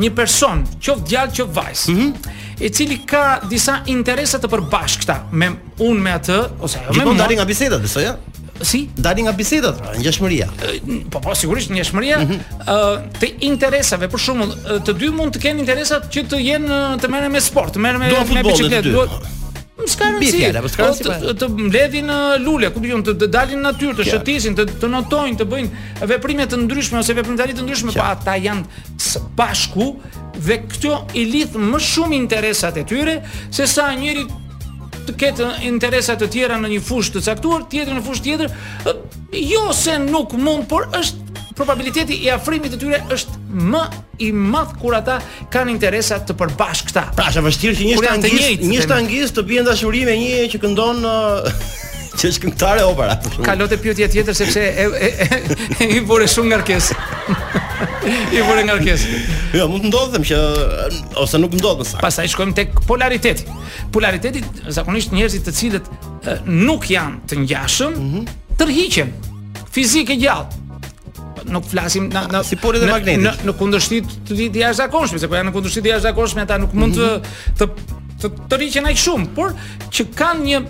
një 0.00 0.08
person, 0.16 0.64
qoftë 0.82 1.04
djalë 1.06 1.36
qoftë 1.38 1.54
vajzë, 1.54 1.92
mm 1.94 1.98
-hmm. 1.98 2.30
i 2.60 2.68
cili 2.74 2.96
ka 3.06 3.40
disa 3.50 3.76
interesa 3.86 4.38
të 4.42 4.48
përbashkëta 4.50 5.16
me 5.32 5.52
unë 5.78 6.00
me 6.02 6.10
atë 6.16 6.38
ose 6.60 6.78
ajo 6.78 6.92
me 6.98 7.04
mua. 7.04 7.14
Gjithmonë 7.14 7.34
nga 7.38 7.44
biseda, 7.44 7.78
besoj. 7.78 8.02
Ja? 8.02 8.16
Si? 8.62 8.88
Dali 8.96 9.22
nga 9.22 9.32
bisedat, 9.32 9.78
pra, 9.78 9.94
ngjashmëria. 9.98 10.48
Po 11.10 11.20
po 11.20 11.34
sigurisht 11.34 11.70
ngjashmëria, 11.70 12.16
ë 12.18 12.24
mhm. 12.24 12.36
uh, 12.58 12.98
të 13.20 13.26
interesave, 13.40 14.08
për 14.08 14.18
shembull, 14.18 14.52
të 14.86 14.92
dy 14.98 15.10
mund 15.10 15.34
të 15.36 15.40
kenë 15.42 15.58
interesat 15.60 16.08
që 16.14 16.26
të 16.30 16.36
jenë 16.42 16.80
të 17.02 17.08
merren 17.10 17.32
me 17.32 17.40
sport, 17.40 17.74
të 17.74 17.78
merren 17.78 18.00
me, 18.00 18.10
me 18.34 18.42
biçikletë, 18.42 18.92
duhet 18.92 19.33
Më 19.84 19.90
shka 19.92 20.04
rëndësi. 20.14 20.40
Bitja, 20.40 20.62
po, 20.64 20.90
Të, 20.98 21.16
të, 21.22 21.34
të 21.40 21.48
mbledhin 21.68 22.08
uh, 22.12 22.36
lule, 22.42 22.70
ku 22.74 22.80
dijon 22.84 23.02
të, 23.04 23.16
dalin 23.28 23.60
në 23.60 23.66
natyrë, 23.68 23.96
të 23.98 24.06
shëtisin, 24.08 24.56
të, 24.58 24.64
të 24.80 24.90
notojnë, 24.92 25.36
të 25.42 25.46
bëjnë 25.50 26.08
veprime 26.10 26.46
të 26.50 26.58
ndryshme 26.64 27.00
ose 27.02 27.16
veprimtari 27.18 27.56
të 27.58 27.66
ndryshme, 27.66 27.92
pa 27.96 28.08
po 28.08 28.08
ata 28.14 28.36
janë 28.40 28.86
së 29.08 29.22
bashku 29.36 29.90
dhe 30.46 30.58
këto 30.64 30.94
i 31.20 31.26
lidh 31.30 31.58
më 31.60 31.82
shumë 31.90 32.16
interesat 32.22 32.80
e 32.80 32.86
tyre 32.88 33.18
se 33.54 33.68
sa 33.70 33.90
njëri 33.94 34.24
të 35.04 35.16
ketë 35.20 35.50
interesat 35.68 36.22
të 36.24 36.30
tjera 36.32 36.56
në 36.62 36.72
një 36.76 36.80
fush 36.84 37.12
të 37.14 37.24
caktuar, 37.28 37.66
tjetër 37.68 37.98
në 37.98 38.04
fush 38.06 38.24
tjetër, 38.24 38.52
jo 39.42 39.64
se 39.84 39.98
nuk 40.00 40.32
mund, 40.40 40.64
por 40.70 40.88
është 40.96 41.50
probabiliteti 41.58 42.16
i 42.24 42.30
afrimit 42.34 42.72
të 42.74 42.80
tyre 42.80 43.02
është 43.14 43.43
më 43.54 43.82
i 44.24 44.30
madh 44.34 44.74
kur 44.82 44.94
ata 44.98 45.20
kanë 45.54 45.72
interesa 45.74 46.18
të 46.26 46.36
përbashkëta. 46.42 47.06
Pra, 47.16 47.28
është 47.30 47.44
vështirë 47.46 47.78
që 47.78 47.86
një 47.88 47.98
shtangist, 48.02 48.64
një 48.70 48.84
shtangist 48.84 49.38
të 49.38 49.44
bie 49.48 49.64
dashuri 49.66 50.04
me 50.08 50.16
një 50.18 50.42
që 50.52 50.60
këndon 50.64 51.02
uh, 51.08 51.52
që 52.14 52.30
është 52.30 52.44
këngëtare 52.44 52.86
opera. 52.86 53.16
Ka 53.46 53.56
lotë 53.58 53.80
pyetje 53.82 54.10
tjetër 54.12 54.36
sepse 54.36 54.60
e 54.60 55.88
i 55.98 56.02
vore 56.06 56.28
shumë 56.30 56.52
ngarkesë. 56.52 56.98
I 58.36 58.42
vore 58.46 58.62
ngarkesë. 58.68 59.22
Jo, 59.58 59.68
mund 59.70 59.86
të 59.86 59.90
ndodhem 59.90 60.26
që 60.28 60.38
ose 61.22 61.40
nuk 61.42 61.54
ndodh 61.58 61.80
më 61.82 61.88
saktë. 61.90 62.02
Pastaj 62.04 62.26
shkojmë 62.34 62.56
tek 62.58 62.78
polariteti. 62.88 63.46
Polariteti 63.94 64.44
zakonisht 64.74 65.14
njerëzit 65.14 65.46
të 65.48 65.56
cilët 65.60 65.90
uh, 65.92 66.34
nuk 66.46 66.90
janë 66.92 67.22
të 67.30 67.40
ngjashëm, 67.44 67.96
mhm. 67.98 68.28
tërhiqen 68.60 69.14
fizikë 69.74 70.18
gjallë 70.22 70.63
nuk 71.48 71.64
flasim 71.68 72.08
na, 72.08 72.26
na, 72.28 72.42
si 72.44 72.56
porit 72.56 72.82
e 72.82 72.88
magnetit. 72.90 73.22
Në 73.24 73.32
në 73.48 73.54
kundërshtit 73.58 74.12
të 74.28 74.38
ditë 74.38 74.62
jashtëzakonshme, 74.62 75.20
sepse 75.20 75.30
po 75.30 75.38
janë 75.38 75.50
në 75.50 75.54
kundërshtit 75.56 75.84
të 75.86 75.90
jashtëzakonshme, 75.92 76.44
ata 76.46 76.58
nuk 76.62 76.74
mund 76.78 76.98
të 76.98 77.10
të 77.60 77.68
të, 78.24 78.30
të 78.50 78.60
riqen 78.62 78.88
aq 78.92 79.00
shumë, 79.04 79.30
por 79.36 79.54
që 79.94 80.08
kanë 80.16 80.48
një 80.48 80.62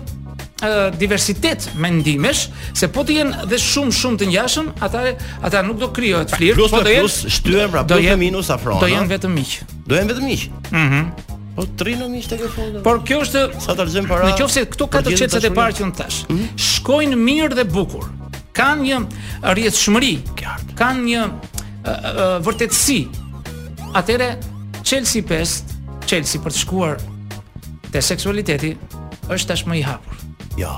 e 0.63 0.67
diversitet 0.95 1.65
mendimesh 1.83 2.45
se 2.79 2.87
po 2.95 3.01
të 3.05 3.15
jenë 3.17 3.47
dhe 3.51 3.57
shumë 3.59 3.91
shumë 3.97 4.19
të 4.21 4.29
ngjashëm, 4.31 4.69
ata 4.87 5.01
ata 5.49 5.61
nuk 5.67 5.81
do 5.83 5.89
krijohet 5.95 6.31
flirt, 6.31 6.61
po 6.71 6.79
do 6.79 6.93
jetë 6.93 7.13
shtyhen 7.35 7.73
pra 7.75 7.83
do 7.83 7.99
jemi 7.99 8.29
minus 8.29 8.47
safron. 8.51 8.79
Do 8.81 8.87
jemi 8.91 9.09
vetëm 9.11 9.35
miq. 9.35 9.57
Do 9.83 9.99
jemi 9.99 10.13
vetëm 10.13 10.29
miq. 10.31 10.47
Mhm. 10.71 10.81
Mm 10.87 11.31
po 11.55 11.63
trino 11.79 12.09
miq 12.11 12.25
tek 12.27 12.41
fonda. 12.51 12.81
Por 12.83 12.97
kjo 13.07 13.21
është 13.23 13.41
sa 13.63 13.71
ta 13.79 13.85
lëzim 13.87 14.07
para. 14.09 14.25
Nëse 14.27 14.65
këtu 14.73 14.89
katër 14.91 15.13
çetçet 15.21 15.45
e 15.47 15.51
parë 15.55 15.71
që 15.77 15.85
thash, 15.95 16.17
mm 16.27 16.33
-hmm. 16.33 16.59
shkojnë 16.59 17.15
mirë 17.15 17.55
dhe 17.55 17.63
bukur 17.63 18.09
kanë 18.55 18.87
një 18.87 18.99
rrjedhshmëri, 19.53 20.13
uh, 20.47 20.55
kanë 20.79 21.05
një 21.09 21.25
uh, 21.25 21.89
uh, 21.89 22.23
vërtetësi. 22.47 22.97
Atëre 23.95 24.31
Chelsea 24.85 25.23
Pest, 25.27 25.75
Chelsea 26.07 26.41
për 26.43 26.53
të 26.55 26.61
shkuar 26.61 26.99
te 27.95 28.01
seksualiteti 28.03 28.73
është 29.31 29.53
tashmë 29.53 29.77
i 29.79 29.85
hapur. 29.87 30.19
Jo. 30.59 30.73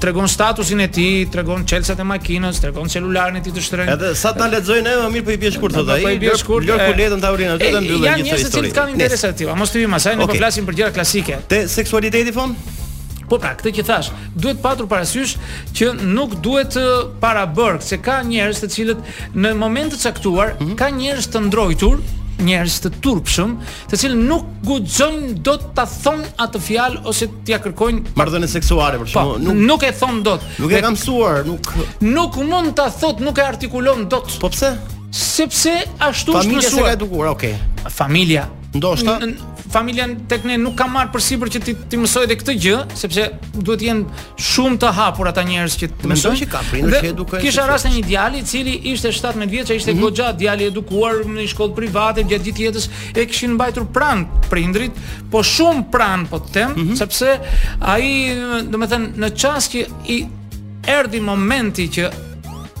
Tregon 0.00 0.28
statusin 0.28 0.80
e 0.86 0.88
tij, 0.88 1.28
tregon 1.34 1.64
çelësat 1.66 2.00
e 2.02 2.06
makinës, 2.06 2.60
tregon 2.64 2.88
celularin 2.90 3.38
e 3.40 3.44
tij 3.44 3.54
të 3.56 3.64
shtrenjtë. 3.66 3.96
Edhe 3.96 4.12
sa 4.22 4.32
ta 4.36 4.48
lexojnë 4.52 4.86
ne, 4.88 4.96
më 5.06 5.12
mirë 5.14 5.28
po 5.30 5.34
i 5.36 5.40
bie 5.44 5.52
shkurt 5.54 5.80
ai. 5.82 6.02
Po 6.04 6.12
i 6.16 6.20
bie 6.22 6.34
shkurt. 6.42 6.68
Lor 6.68 6.82
kuletën 6.90 7.22
taurin 7.24 7.54
aty 7.54 7.70
dhe 7.70 7.86
mbyllën 7.86 8.20
një 8.20 8.28
histori. 8.38 8.70
Ja, 8.70 8.74
se 8.74 8.74
që 8.74 8.76
kanë 8.80 8.94
interes 8.96 9.24
aty, 9.30 9.48
mos 9.62 9.72
të 9.74 9.84
vim 9.86 9.96
asaj, 9.98 10.18
ne 10.20 10.28
po 10.30 10.36
flasim 10.38 10.68
për 10.68 10.78
gjëra 10.82 10.96
klasike. 11.00 11.40
Te 11.50 11.64
seksualiteti 11.70 12.34
fon? 12.36 12.54
Po 13.30 13.38
pra, 13.38 13.52
këtë 13.54 13.70
që 13.76 13.82
thash, 13.86 14.08
duhet 14.34 14.58
patur 14.58 14.88
parasysh 14.90 15.36
që 15.78 15.92
nuk 16.02 16.32
duhet 16.42 16.72
të 16.74 16.82
para 17.22 17.44
bërë, 17.46 17.78
se 17.86 18.00
ka 18.02 18.16
njerëz 18.26 18.58
të 18.64 18.68
cilët 18.74 19.12
në 19.38 19.52
momente 19.54 19.94
të 19.94 20.02
caktuar 20.08 20.56
mm 20.56 20.64
-hmm. 20.64 20.74
ka 20.80 20.88
njerëz 20.90 21.28
të 21.30 21.44
ndrojtur, 21.46 22.02
njerëz 22.46 22.76
të 22.84 22.90
turpshëm, 23.04 23.54
të 23.90 23.98
cilë 24.02 24.20
nuk 24.20 24.46
guxojnë 24.66 25.32
dot 25.46 25.68
ta 25.76 25.86
thon 25.90 26.22
atë 26.44 26.62
fjalë 26.66 27.02
ose 27.10 27.28
t'ia 27.46 27.58
kërkojnë 27.64 28.16
marrëdhënie 28.18 28.50
seksuale 28.52 29.00
për 29.02 29.12
shkakun, 29.12 29.34
po, 29.36 29.50
nuk 29.50 29.66
nuk 29.72 29.88
e 29.88 29.92
thon 30.00 30.22
dot. 30.26 30.46
Nuk 30.60 30.72
e 30.76 30.82
kam 30.84 30.96
mësuar, 30.98 31.44
nuk 31.48 31.72
nuk 32.08 32.40
mund 32.50 32.74
ta 32.80 32.88
thot, 32.94 33.22
nuk 33.24 33.40
e 33.42 33.48
artikulon 33.52 34.08
dot. 34.12 34.32
Po 34.42 34.50
pse? 34.54 34.74
Sepse 35.10 35.72
ashtu 35.98 36.36
është 36.36 36.38
mësuar. 36.38 36.44
Familja 36.44 36.72
s'e 36.72 36.84
ka 36.84 36.92
edukuar, 36.94 37.28
okay. 37.34 37.54
Familja, 37.94 38.48
ndoshta 38.76 39.16
familja 39.70 40.04
tek 40.26 40.42
ne 40.50 40.56
nuk 40.58 40.74
ka 40.74 40.88
marr 40.90 41.12
përsipër 41.14 41.50
që 41.54 41.58
ti 41.62 41.72
ti 41.92 41.98
mësoj 42.02 42.24
dhe 42.26 42.34
këtë 42.40 42.54
gjë, 42.58 42.78
sepse 42.98 43.26
duhet 43.54 43.78
të 43.78 43.84
jenë 43.84 44.22
shumë 44.50 44.80
të 44.82 44.88
hapur 44.96 45.28
ata 45.30 45.44
njerëz 45.46 45.76
që 45.78 45.88
të 46.00 46.08
mësojnë 46.10 46.40
që 46.40 46.48
ka 46.50 46.62
prindër 46.72 46.96
që 47.06 47.12
edukojnë. 47.14 47.42
Kisha 47.44 47.66
rast 47.70 47.86
një 47.86 48.00
djalë 48.08 48.40
i 48.40 48.42
cili 48.50 48.72
ishte 48.90 49.12
17 49.14 49.52
vjeç, 49.52 49.70
ishte 49.76 49.92
mhm. 49.94 50.02
goxha, 50.02 50.32
djalë 50.42 50.66
i 50.66 50.70
edukuar 50.72 51.20
në 51.22 51.36
një 51.38 51.52
shkollë 51.52 51.76
private 51.78 52.24
gjatë 52.32 52.46
gjithë 52.48 52.64
jetës, 52.66 52.88
e 53.14 53.26
kishin 53.30 53.54
mbajtur 53.54 53.86
pranë 53.94 54.42
prindrit, 54.50 54.98
po 55.30 55.44
shumë 55.46 55.84
pranë 55.94 56.26
po 56.34 56.40
të 56.42 56.56
tem, 56.58 56.74
mhm. 56.74 56.98
sepse 56.98 57.36
ai, 57.94 58.10
domethënë, 58.74 59.12
në 59.22 59.30
çast 59.38 59.76
që 59.78 59.84
i 60.10 60.18
Erdi 60.96 61.20
momenti 61.22 61.84
që 61.94 62.08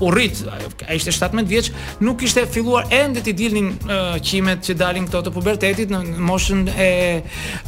u 0.00 0.10
rrit, 0.10 0.36
ai 0.88 0.96
ishte 0.96 1.12
17 1.12 1.48
vjeç, 1.48 1.70
nuk 2.00 2.18
kishte 2.22 2.44
filluar 2.48 2.86
ende 2.90 3.20
të 3.24 3.32
dilnin 3.36 3.68
qimet 4.24 4.62
që 4.64 4.76
dalin 4.80 5.06
këto 5.08 5.20
të 5.28 5.32
pubertetit 5.34 5.92
në 5.92 6.00
moshën 6.24 6.62
e 6.72 6.88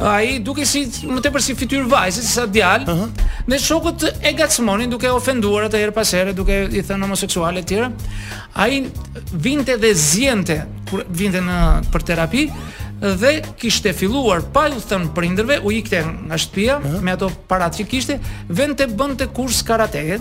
ai 0.09 0.39
duke 0.41 0.65
si 0.65 0.85
më 1.07 1.23
tepër 1.27 1.43
si 1.45 1.55
fytyrë 1.59 1.85
vajze 1.93 2.23
si 2.25 2.33
sa 2.33 2.47
djalë. 2.49 2.87
Uh 2.89 3.03
-huh. 3.03 3.09
Dhe 3.47 3.57
shokët 3.69 4.25
e 4.29 4.33
gatsmonin 4.39 4.89
duke 4.89 5.09
ofenduar 5.09 5.67
atë 5.69 5.77
her 5.77 5.91
pas 5.91 6.11
here, 6.11 6.33
duke 6.33 6.55
i 6.71 6.81
thënë 6.81 7.01
homoseksuale 7.05 7.59
etj. 7.59 7.73
Ai 8.53 8.87
vinte 9.33 9.77
dhe 9.77 9.93
zjente 9.93 10.57
kur 10.89 11.03
vinte 11.09 11.37
në 11.37 11.57
për 11.91 12.01
terapi 12.03 12.43
dhe 13.21 13.41
kishte 13.61 13.93
filluar 13.93 14.41
pa 14.53 14.63
u 14.69 14.79
thënë 14.89 15.13
prindërve, 15.15 15.55
u 15.67 15.71
ikte 15.71 16.05
nga 16.27 16.37
shtëpia 16.43 16.75
uh 16.77 16.81
-huh. 16.85 17.01
me 17.01 17.11
ato 17.11 17.31
parat 17.47 17.73
që 17.79 17.85
kishte, 17.85 18.19
vente 18.49 18.87
bënte 18.87 19.25
kurs 19.35 19.61
karateje 19.63 20.17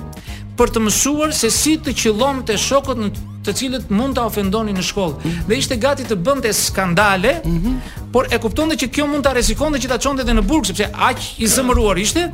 për 0.58 0.70
të 0.74 0.80
mësuar 0.86 1.30
se 1.36 1.48
si 1.52 1.76
të 1.80 1.94
qëllon 1.96 2.42
të 2.48 2.56
shokët 2.60 2.98
në 3.00 3.08
të 3.42 3.52
cilët 3.58 3.88
mund 3.90 4.14
të 4.18 4.22
ofendoni 4.28 4.72
në 4.76 4.82
shkollë. 4.86 5.14
Mm 5.14 5.30
-hmm. 5.30 5.46
Dhe 5.48 5.56
ishte 5.62 5.76
gati 5.82 6.04
të 6.06 6.16
bënte 6.26 6.52
skandale, 6.54 7.36
mm 7.44 7.56
-hmm. 7.58 8.12
por 8.12 8.26
e 8.32 8.38
kuptonte 8.38 8.76
që 8.82 8.88
kjo 8.94 9.06
mund 9.10 9.26
të 9.26 9.32
dhe 9.32 9.78
që 9.78 9.88
ta 9.94 9.98
çonte 10.04 10.22
dhe 10.24 10.32
në 10.36 10.40
burg 10.44 10.66
sepse 10.68 10.84
aq 11.08 11.18
i 11.42 11.46
zëmëruar 11.50 12.00
ishte. 12.04 12.28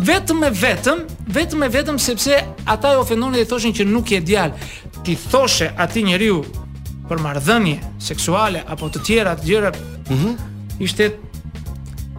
Vetëm 0.00 0.42
e 0.44 0.50
vetëm, 0.60 0.98
vetëm 1.32 1.62
e 1.64 1.68
vetëm 1.72 1.96
sepse 2.04 2.42
ata 2.68 2.90
e 2.92 2.96
ofendonin 3.00 3.40
dhe 3.40 3.44
thoshin 3.48 3.72
që 3.72 3.84
nuk 3.88 4.10
je 4.12 4.20
djalë. 4.20 4.52
Ti 5.04 5.14
thoshe 5.32 5.70
atij 5.80 6.02
njeriu 6.04 6.42
për 7.08 7.18
marrëdhënie 7.24 7.78
seksuale 8.04 8.60
apo 8.68 8.86
të 8.92 9.00
tjera 9.06 9.32
të 9.38 9.44
gjëra, 9.48 9.72
mm 10.10 10.16
-hmm. 10.20 10.34
ishte 10.84 11.08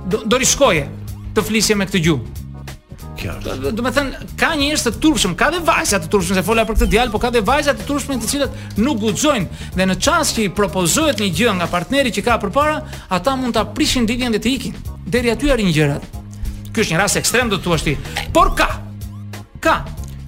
do, 0.10 0.18
do 0.26 0.38
rishkoje 0.42 0.90
të 1.36 1.44
flisje 1.46 1.76
me 1.78 1.86
këtë 1.86 2.02
gjumë 2.08 2.47
kjo. 3.18 3.34
Do 3.66 3.72
të 3.82 3.92
thënë 3.96 4.26
ka 4.40 4.52
njerëz 4.60 4.84
të 4.86 4.92
turpshëm, 5.04 5.34
ka 5.40 5.50
dhe 5.54 5.62
vajza 5.68 6.00
të 6.04 6.10
turpshme, 6.14 6.38
se 6.38 6.44
fola 6.48 6.64
për 6.68 6.78
këtë 6.80 6.88
djalë, 6.94 7.14
por 7.14 7.22
ka 7.24 7.32
dhe 7.34 7.42
vajza 7.46 7.74
të 7.78 7.86
turpshme 7.90 8.18
të 8.22 8.30
cilat 8.32 8.80
nuk 8.80 9.00
guxojnë 9.04 9.74
dhe 9.78 9.88
në 9.90 9.98
çast 10.08 10.38
që 10.38 10.46
i 10.48 10.52
propozohet 10.62 11.22
një 11.24 11.30
gjë 11.40 11.56
nga 11.60 11.70
partneri 11.74 12.14
që 12.16 12.24
ka 12.28 12.38
përpara, 12.46 12.78
ata 13.18 13.36
mund 13.40 13.58
ta 13.58 13.66
prishin 13.78 14.08
ditën 14.10 14.38
dhe 14.38 14.44
të 14.46 14.54
ikin. 14.56 14.78
Deri 15.08 15.34
aty 15.34 15.52
arrin 15.54 15.74
gjërat. 15.74 16.20
Ky 16.72 16.84
është 16.86 16.94
një 16.96 17.02
rast 17.04 17.20
ekstrem 17.22 17.52
do 17.54 17.60
të 17.60 17.66
thuash 17.68 17.88
ti. 17.90 17.98
Por 18.36 18.54
ka. 18.60 18.70
Ka. 19.64 19.80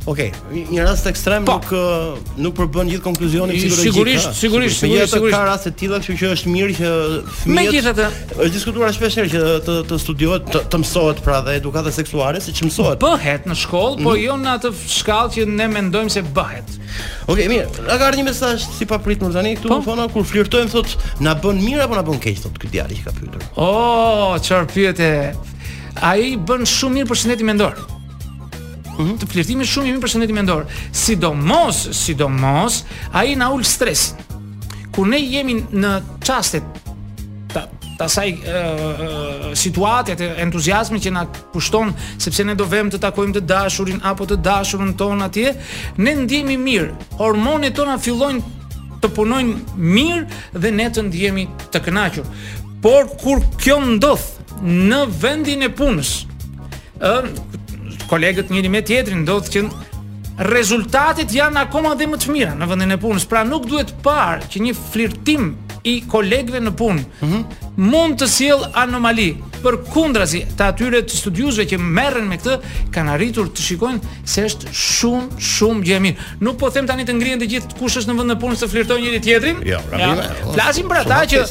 Ok, 0.07 0.19
një 0.69 0.83
rast 0.87 1.07
ekstrem 1.11 1.43
po. 1.43 1.57
nuk 1.57 1.73
uh, 1.75 2.35
nuk 2.39 2.53
përbën 2.55 2.87
gjithë 2.87 3.03
konkluzionin 3.03 3.57
psikologjik. 3.57 3.91
Sigurisht, 3.91 4.29
sigurisht, 4.39 4.77
sigurisht, 4.79 5.11
sigurisht. 5.11 5.35
Ka 5.35 5.41
raste 5.49 5.73
të 5.73 5.79
tilla, 5.81 5.99
kështu 5.99 6.15
që 6.21 6.29
është 6.35 6.51
mirë 6.53 6.75
që 6.77 6.91
fëmijët 7.41 7.57
Megjithatë, 7.57 8.05
është 8.45 8.51
diskutuar 8.55 8.93
shpesh 8.95 9.17
herë 9.19 9.31
që 9.33 9.41
të 9.67 9.75
të 9.89 9.99
studiohet, 10.05 10.47
të, 10.53 10.61
të 10.71 10.79
mësohet 10.85 11.19
pra 11.25 11.41
dhe 11.43 11.57
edukata 11.59 11.91
seksuale, 11.91 12.39
si 12.45 12.55
mësohet. 12.63 12.95
Bëhet 13.03 13.49
në 13.51 13.57
shkollë, 13.65 13.99
mm. 13.99 14.07
po 14.07 14.15
mhm. 14.15 14.23
jo 14.23 14.37
në 14.45 14.53
atë 14.61 14.71
shkallë 14.95 15.33
që 15.35 15.45
ne 15.59 15.69
mendojmë 15.75 16.15
se 16.15 16.23
bëhet. 16.39 16.79
Ok, 17.29 17.43
mirë. 17.51 17.87
A 17.91 17.99
ka 17.99 18.09
një 18.15 18.27
mesazh 18.31 18.69
si 18.79 18.87
papritur 18.89 19.35
tani 19.35 19.57
këtu 19.59 19.67
po. 19.67 19.77
në 19.83 19.89
fona 19.91 20.07
kur 20.15 20.25
flirtojmë 20.31 20.73
thotë 20.77 21.13
na 21.27 21.35
bën 21.43 21.59
mirë 21.67 21.85
apo 21.89 21.99
na 21.99 22.07
bën 22.07 22.23
keq 22.23 22.39
thotë 22.47 22.63
ky 22.63 22.71
djalë 22.79 23.01
që 23.03 23.07
ka 23.11 23.17
pyetur. 23.19 23.45
Oh, 23.59 24.31
çfarë 24.39 24.71
pyetë? 24.73 25.11
Ai 25.99 26.37
bën 26.39 26.63
shumë 26.79 27.01
mirë 27.01 27.11
për 27.11 27.19
shëndetin 27.25 27.51
mendor. 27.51 27.77
-hmm. 28.99 29.31
flirtimi 29.31 29.65
shumë 29.71 29.89
i 29.91 29.95
mirë 29.95 30.03
për 30.03 30.11
shëndetin 30.13 30.39
mendor. 30.41 30.65
Sidomos, 30.95 31.83
sidomos, 31.97 32.81
ai 33.15 33.35
na 33.39 33.51
ul 33.55 33.63
stres. 33.67 34.09
Kur 34.95 35.07
ne 35.07 35.19
jemi 35.21 35.59
në 35.79 35.93
çastet 36.25 36.63
ta 37.53 37.65
ta 37.99 38.07
saj 38.07 38.29
situatë 39.59 40.13
të 40.19 40.27
entuziazmit 40.45 41.03
që 41.03 41.11
na 41.11 41.25
pushton 41.53 41.89
sepse 42.21 42.45
ne 42.47 42.53
do 42.55 42.63
vëm 42.69 42.87
të 42.93 42.99
takojmë 43.03 43.33
të 43.37 43.41
dashurin 43.49 43.99
apo 44.07 44.23
të 44.29 44.37
dashurën 44.45 44.93
tonë 44.95 45.25
atje, 45.27 45.51
ne 45.97 46.13
ndihemi 46.21 46.55
mirë. 46.57 46.93
Hormonet 47.19 47.75
tona 47.75 47.97
fillojnë 47.99 48.43
të 49.03 49.07
punojnë 49.15 49.75
mirë 49.75 50.23
dhe 50.61 50.71
ne 50.79 50.87
të 50.95 51.03
ndihemi 51.09 51.45
të 51.73 51.79
kënaqur. 51.85 52.25
Por 52.81 53.09
kur 53.19 53.43
kjo 53.59 53.81
ndodh 53.83 54.63
në 54.63 55.01
vendin 55.19 55.67
e 55.67 55.71
punës, 55.75 56.15
ë 57.03 57.17
kolegët 58.09 58.49
njëri 58.49 58.71
me 58.73 58.81
tjetrin, 58.85 59.23
do 59.29 59.37
të 59.43 59.53
që 59.53 59.63
rezultatet 60.49 61.33
janë 61.35 61.65
akoma 61.65 61.93
dhe 61.99 62.07
më 62.09 62.17
të 62.21 62.31
mira 62.35 62.51
në 62.57 62.67
vendin 62.71 62.95
e 62.95 62.99
punës. 63.01 63.25
Pra 63.29 63.41
nuk 63.45 63.67
duhet 63.69 63.91
parë 64.05 64.47
që 64.53 64.61
një 64.65 64.75
flirtim 64.79 65.49
i 65.89 65.97
kolegëve 66.11 66.59
në 66.59 66.71
punë 66.79 67.01
mm 67.01 67.27
-hmm. 67.27 67.67
mund 67.91 68.17
të 68.21 68.27
sjellë 68.35 68.69
anomali. 68.83 69.29
Për 69.63 69.75
kundrazi, 69.93 70.45
të 70.57 70.63
atyre 70.71 71.01
të 71.03 71.15
studiusve 71.19 71.65
që 71.67 71.77
merren 71.77 72.27
me 72.31 72.37
këtë 72.37 72.57
kanë 72.95 73.11
arritur 73.13 73.49
të 73.51 73.65
shikojnë 73.67 73.99
se 74.25 74.45
është 74.47 74.71
shumë 74.73 75.39
shumë 75.49 75.83
gjë 75.83 75.99
mirë. 76.05 76.15
Nuk 76.39 76.57
po 76.57 76.69
them 76.69 76.87
tani 76.87 77.03
të 77.05 77.13
ngrihen 77.13 77.41
të 77.43 77.47
gjithë 77.51 77.75
kush 77.79 77.97
është 77.99 78.09
në 78.11 78.17
vend 78.19 78.31
të 78.31 78.39
punës 78.41 78.63
të 78.63 78.69
flirtojnë 78.71 79.03
njëri 79.05 79.21
tjetrin. 79.25 79.57
Jo, 79.67 79.79
pra, 79.89 79.99
ja, 79.99 80.07
ja, 80.15 80.53
Flasim 80.53 80.87
për 80.89 80.97
ata 81.03 81.19
që 81.25 81.43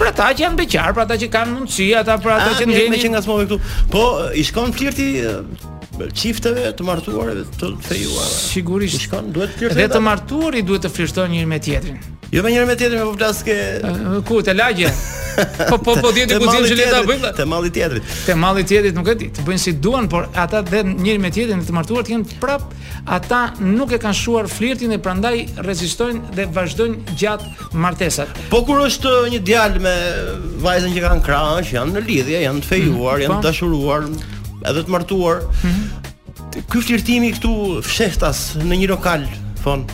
për 0.00 0.06
ata 0.08 0.28
që 0.36 0.40
janë 0.42 0.56
beqar, 0.60 0.92
për 0.94 1.02
ata 1.06 1.14
që 1.22 1.26
kanë 1.32 1.52
mundësi, 1.56 1.88
ata 1.96 2.18
për 2.18 2.30
ata 2.36 2.50
ah, 2.50 2.60
që 2.60 2.66
ndjenin 2.68 3.00
që 3.04 3.08
ngasmove 3.10 3.46
këtu. 3.46 3.56
Po 3.92 4.02
i 4.40 4.44
shkon 4.44 4.68
flirti 4.76 5.08
çifteve 6.14 6.64
të 6.76 6.86
martuarëve 6.86 7.44
të 7.60 7.72
fejuar. 7.84 8.30
Sigurisht. 8.32 9.02
Shkon, 9.06 9.30
duhet 9.34 9.52
të 9.54 9.64
flirtojnë. 9.64 9.80
Dhe 9.80 9.90
të 9.92 10.02
martuari 10.04 10.64
duhet 10.66 10.86
të 10.86 10.94
flirtojnë 10.96 11.34
njëri 11.36 11.50
me 11.50 11.58
tjetrin. 11.60 12.00
Jo 12.30 12.44
me 12.46 12.52
njëri 12.54 12.68
me 12.68 12.76
tjetrin, 12.78 13.02
po 13.06 13.16
flas 13.18 13.42
ke 13.46 13.56
ku 14.28 14.42
te 14.42 14.54
lagje. 14.54 14.92
Po 15.70 15.78
po 15.78 15.94
po 16.02 16.10
dieti 16.12 16.34
ku 16.38 16.46
dinë 16.46 16.88
ta 16.90 17.00
bëjmë. 17.06 17.30
Te 17.36 17.44
malli 17.48 17.70
tjetrit. 17.74 18.02
Te 18.26 18.34
malli 18.36 18.64
tjetrit 18.66 18.94
nuk 18.94 19.08
e 19.10 19.14
di, 19.18 19.28
të 19.34 19.44
bëjnë 19.46 19.62
si 19.62 19.72
duan, 19.82 20.08
por 20.10 20.28
ata 20.36 20.60
dhe 20.66 20.82
njëri 20.86 21.18
me 21.22 21.30
tjetrin 21.34 21.60
dhe 21.62 21.70
të 21.70 21.74
martuar 21.76 22.06
të 22.06 22.22
prap, 22.42 22.68
ata 23.06 23.40
nuk 23.60 23.92
e 23.92 23.98
kanë 24.02 24.16
shuar 24.20 24.48
flirtin 24.50 24.90
dhe 24.94 24.98
prandaj 25.02 25.36
rezistojnë 25.66 26.34
dhe 26.36 26.48
vazhdojnë 26.54 27.14
gjatë 27.18 27.54
martesat. 27.74 28.36
Po 28.50 28.62
kur 28.66 28.84
është 28.86 29.14
një 29.34 29.40
djalë 29.46 29.82
me 29.86 29.94
vajzën 30.66 30.98
që 30.98 31.06
kanë 31.08 31.24
krah, 31.26 31.54
që 31.66 31.78
janë 31.78 31.96
në 31.98 32.04
lidhje, 32.08 32.44
janë 32.46 32.62
të 32.66 32.72
fejuar, 32.74 33.16
mm, 33.16 33.22
janë 33.22 33.34
të 33.34 33.40
po. 33.40 33.46
dashuruar, 33.48 34.02
edhe 34.68 34.82
të 34.86 34.90
martuar. 34.92 35.42
Mm 35.48 35.68
-hmm. 35.68 36.62
Ky 36.72 36.82
flirtimi 36.82 37.32
këtu 37.36 37.52
fshehtas 37.86 38.40
në 38.58 38.80
një 38.82 38.88
lokal, 38.90 39.26
thon. 39.62 39.84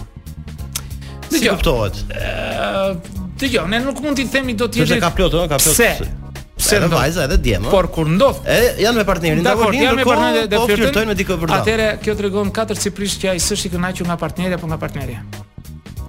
Si 1.30 1.42
kuptohet? 1.48 1.96
Ëh, 1.96 2.96
ti 3.38 3.50
ne 3.68 3.80
nuk 3.82 3.98
mund 4.00 4.16
t'i 4.16 4.24
themi 4.30 4.54
do 4.56 4.66
të 4.70 4.80
jesh. 4.84 5.00
Ka 5.02 5.10
plot, 5.10 5.32
ëh, 5.36 5.48
ka 5.50 5.58
plot. 5.58 5.74
Pse? 5.74 6.12
Pse 6.56 6.78
do 6.80 6.88
vajza 6.88 7.24
edhe 7.28 7.36
djem? 7.44 7.62
Por 7.70 7.90
kur 7.92 8.08
ndodh? 8.08 8.38
janë 8.80 8.96
me 8.96 9.04
partnerin, 9.04 9.42
ta 9.44 9.54
vjen 9.58 9.94
me 9.98 10.04
partnerin 10.06 10.48
dhe 10.48 10.56
po 10.56 10.66
flirtojnë 10.70 11.06
me 11.06 11.14
dikë 11.18 11.36
për 11.36 11.46
dorë. 11.46 11.62
Atëre 11.62 11.90
kjo 12.02 12.14
tregon 12.16 12.50
katër 12.56 12.76
ciprisht 12.80 13.22
që 13.26 13.30
ai 13.34 13.38
s'është 13.42 13.66
i 13.66 13.70
kënaqur 13.74 14.04
nga 14.08 14.16
partneria 14.16 14.56
apo 14.56 14.66
nga 14.66 14.78
partneria. 14.78 15.20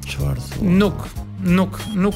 Çfarë? 0.08 0.62
Nuk, 0.64 1.04
nuk, 1.44 1.82
nuk. 1.96 2.16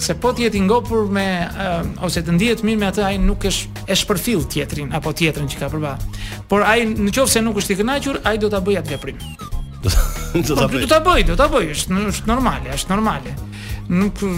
Se 0.00 0.14
po 0.14 0.32
ti 0.32 0.42
je 0.42 0.50
i 0.56 0.60
ngopur 0.60 1.06
me 1.10 1.26
uh, 1.46 2.04
ose 2.04 2.22
të 2.22 2.32
ndihet 2.34 2.62
mirë 2.64 2.78
me 2.78 2.86
atë 2.90 3.02
ai 3.04 3.18
nuk 3.18 3.44
është 3.44 3.69
e 3.90 3.96
shpërfill 3.98 4.44
tjetrin 4.50 4.92
apo 4.94 5.10
tjetrën 5.18 5.48
që 5.50 5.58
ka 5.60 5.70
përba 5.72 5.96
Por 6.50 6.62
ai 6.66 6.84
në 6.86 7.26
se 7.32 7.42
nuk 7.42 7.58
është 7.62 7.74
i 7.74 7.78
kënaqur, 7.82 8.20
ai 8.28 8.36
do 8.42 8.50
ta 8.52 8.60
bëj 8.62 8.78
atë 8.82 8.96
veprim. 8.96 9.18
Do 9.82 10.56
ta 10.56 10.66
bëj, 11.02 11.24
do 11.32 11.36
ta 11.38 11.48
bëj, 11.50 11.68
është 11.74 12.28
normale, 12.28 12.74
është 12.78 12.92
normale 12.94 13.34
nuk 13.90 14.14
do 14.20 14.30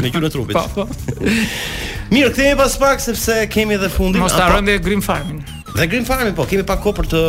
Me 0.04 0.12
gjuhën 0.12 0.28
e 0.28 0.32
trupit. 0.34 0.60
Po, 0.76 0.84
po. 0.84 1.22
Mirë, 2.15 2.34
kthehemi 2.36 2.60
pas 2.60 2.76
pak 2.84 3.00
sepse 3.04 3.38
kemi 3.56 3.80
edhe 3.80 3.88
fundin. 3.94 4.20
Mos 4.24 4.36
harrojmë 4.36 4.67
dhe 4.67 4.76
Green 4.89 5.06
Farmin. 5.08 5.39
Dhe 5.78 5.88
Green 5.88 6.04
Farmin 6.08 6.36
po, 6.36 6.44
kemi 6.50 6.67
pak 6.67 6.84
kohë 6.84 6.98
për 7.00 7.12
të 7.15 7.24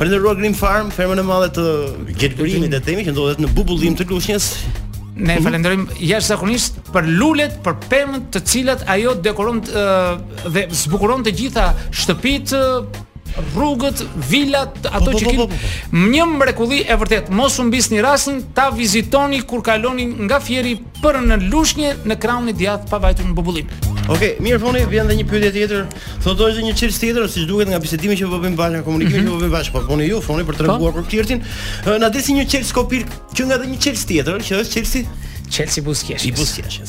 përndërruar 0.00 0.42
Green 0.42 0.58
Farm, 0.58 0.90
fermën 0.98 1.22
e 1.22 1.28
madhe 1.30 1.52
të 1.60 1.66
gjetëbërimit 2.18 2.74
dhe 2.74 2.82
temi 2.90 3.06
që 3.06 3.14
ndodhet 3.14 3.44
në 3.44 3.52
bubullim 3.54 3.94
të 3.94 4.10
lushnjës 4.10 4.50
Ne 5.12 5.34
falenderojmë 5.44 5.96
jashtëzakonisht 6.08 6.78
për 6.94 7.08
lulet, 7.20 7.56
për 7.66 7.74
pemën, 7.90 8.20
të 8.32 8.40
cilat 8.48 8.84
ajo 8.94 9.12
dekoron 9.26 9.58
dhe 9.66 10.62
zbukuron 10.84 11.24
të 11.26 11.34
gjitha 11.40 11.66
shtëpitë 12.00 12.62
rrugët, 13.56 14.02
vilat, 14.30 14.74
po, 14.82 14.92
ato 14.94 15.10
po, 15.12 15.18
që 15.20 15.30
po, 15.36 15.46
kanë 15.48 16.10
një 16.12 16.26
mrekulli 16.36 16.80
e 16.90 16.96
vërtet. 17.00 17.30
Mos 17.34 17.56
u 17.62 17.66
mbisni 17.68 18.02
rastin 18.04 18.42
ta 18.56 18.68
vizitoni 18.74 19.42
kur 19.48 19.62
kaloni 19.66 20.06
nga 20.26 20.40
Fieri 20.42 20.76
për 21.02 21.20
në 21.28 21.40
Lushnjë 21.48 21.94
në 22.08 22.18
krahun 22.22 22.52
e 22.52 22.56
djathtë 22.58 22.90
pa 22.90 23.00
vajtur 23.02 23.28
në 23.30 23.36
bubullim. 23.36 23.72
Okej, 24.10 24.12
okay, 24.12 24.30
mirë 24.42 24.58
foni, 24.58 24.80
vjen 24.90 25.06
edhe 25.06 25.16
një 25.20 25.26
pyetje 25.30 25.50
tjetër. 25.54 25.82
edhe 26.50 26.62
një 26.62 26.74
çift 26.76 27.00
tjetër, 27.00 27.28
siç 27.28 27.46
duket 27.48 27.68
nga 27.68 27.78
bisedimi 27.78 28.16
që 28.16 28.30
do 28.30 28.38
bëjmë 28.38 28.56
bashkë 28.56 28.84
komunikimi 28.84 29.20
mhm. 29.20 29.28
që 29.28 29.30
do 29.32 29.40
bëjmë 29.44 29.56
bashkë, 29.56 29.72
po 29.72 29.82
foni 29.86 30.08
ju, 30.10 30.20
foni 30.20 30.44
për 30.44 30.54
të 30.54 30.58
treguar 30.58 30.92
për 30.96 31.04
kirtin. 31.08 31.44
Na 32.00 32.08
desi 32.08 32.32
një 32.34 32.48
çelskopir 32.48 33.06
që 33.36 33.46
nga 33.46 33.54
edhe 33.54 33.70
një 33.72 33.78
çelst 33.78 34.08
tjetër, 34.10 34.42
që 34.42 34.60
është 34.62 34.72
çelsi 34.74 35.06
Chelsea 35.52 35.82
Busquets. 35.84 36.24
I 36.26 36.32
Busquets. 36.32 36.80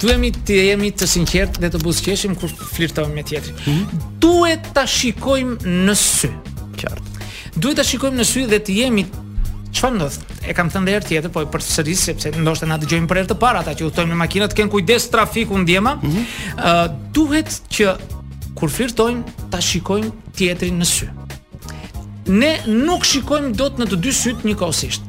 Duhemi 0.00 0.30
të 0.46 0.56
jemi 0.70 0.88
të 0.96 1.06
sinqertë 1.12 1.60
dhe 1.60 1.68
të 1.74 1.80
buzëqeshim 1.82 2.34
kur 2.40 2.52
flirtojmë 2.72 3.14
me 3.16 3.22
tjetrin. 3.28 3.54
Mm 3.66 3.72
-hmm. 3.74 4.04
Duhet 4.24 4.66
ta 4.76 4.86
shikojmë 4.86 5.58
në 5.84 5.94
sy. 6.00 6.30
Qartë. 6.80 7.02
Duhet 7.58 7.76
ta 7.80 7.84
shikojmë 7.84 8.16
në 8.16 8.24
sy 8.30 8.46
dhe 8.50 8.58
të 8.64 8.76
jemi 8.82 9.06
Çfarë 9.70 9.94
ndodh? 9.98 10.14
E 10.48 10.54
kam 10.56 10.70
thënë 10.72 10.88
herë 10.88 11.06
tjetër, 11.10 11.30
po 11.30 11.40
për 11.52 11.60
sërish 11.60 12.00
sepse 12.08 12.30
ndoshta 12.40 12.66
na 12.66 12.78
dëgjojnë 12.80 13.06
për 13.06 13.16
herë 13.18 13.28
të 13.28 13.36
parë 13.42 13.58
ata 13.60 13.74
që 13.76 13.82
udhtojnë 13.88 14.08
me 14.08 14.14
makinat, 14.16 14.54
kanë 14.56 14.70
kujdes 14.72 15.10
trafiku 15.12 15.58
ndjema. 15.60 15.92
Ëh, 15.96 16.02
mm 16.02 16.10
-hmm. 16.10 16.24
uh, 16.70 16.86
duhet 17.14 17.50
që 17.68 17.86
kur 18.56 18.70
flirtojmë 18.70 19.22
ta 19.52 19.60
shikojmë 19.60 20.10
tjetrin 20.38 20.78
në 20.80 20.84
sy. 20.94 21.06
Ne 22.26 22.52
nuk 22.86 23.04
shikojmë 23.04 23.50
dot 23.60 23.74
në 23.78 23.84
të 23.92 23.96
dy 24.00 24.12
syt 24.22 24.38
njëkohësisht 24.48 25.02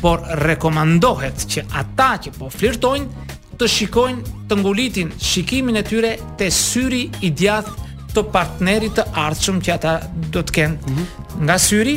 por 0.00 0.20
rekomandohet 0.46 1.42
që 1.50 1.64
ata 1.80 2.10
që 2.26 2.34
po 2.38 2.48
flirtojnë 2.52 3.26
të 3.58 3.68
shikojnë 3.72 4.34
të 4.50 4.58
ngulitin 4.60 5.10
shikimin 5.18 5.80
e 5.80 5.84
tyre 5.86 6.12
të 6.38 6.48
syri 6.54 7.06
i 7.26 7.30
djath 7.34 7.72
të 8.14 8.22
partnerit 8.32 8.94
të 8.98 9.08
ardhshëm 9.24 9.58
që 9.66 9.74
ata 9.74 9.96
do 10.34 10.42
të 10.46 10.54
kënë 10.58 10.76
mm 10.76 10.94
-hmm. 10.94 11.42
nga 11.48 11.56
syri 11.66 11.96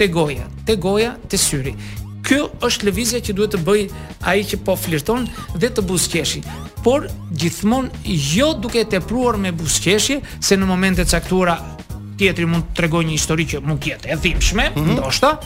të 0.00 0.08
goja, 0.16 0.46
të 0.66 0.78
goja 0.86 1.12
të 1.30 1.38
syri. 1.38 1.74
Kjo 2.24 2.46
është 2.66 2.86
levizja 2.88 3.20
që 3.20 3.32
duhet 3.36 3.52
të 3.54 3.58
bëj 3.68 3.82
a 4.24 4.34
i 4.40 4.44
që 4.48 4.58
po 4.64 4.76
flirton 4.76 5.28
dhe 5.54 5.68
të 5.68 5.82
buzqeshi. 5.90 6.42
por 6.84 7.06
gjithmon 7.40 7.90
jo 8.04 8.54
duke 8.54 8.84
të 8.84 9.00
pruar 9.00 9.36
me 9.36 9.52
buzqeshje, 9.52 10.20
se 10.40 10.56
në 10.56 10.64
momente 10.66 11.04
të 11.04 11.08
saktura 11.08 11.56
tjetëri 12.18 12.46
mund 12.46 12.64
të 12.64 12.76
tregoj 12.76 13.04
një 13.04 13.10
histori 13.16 13.46
që 13.46 13.60
mund 13.66 13.80
kjetë 13.84 14.06
e 14.12 14.16
dhimshme, 14.16 14.64
mm 14.70 14.74
-hmm. 14.80 14.92
ndoshta, 14.92 15.38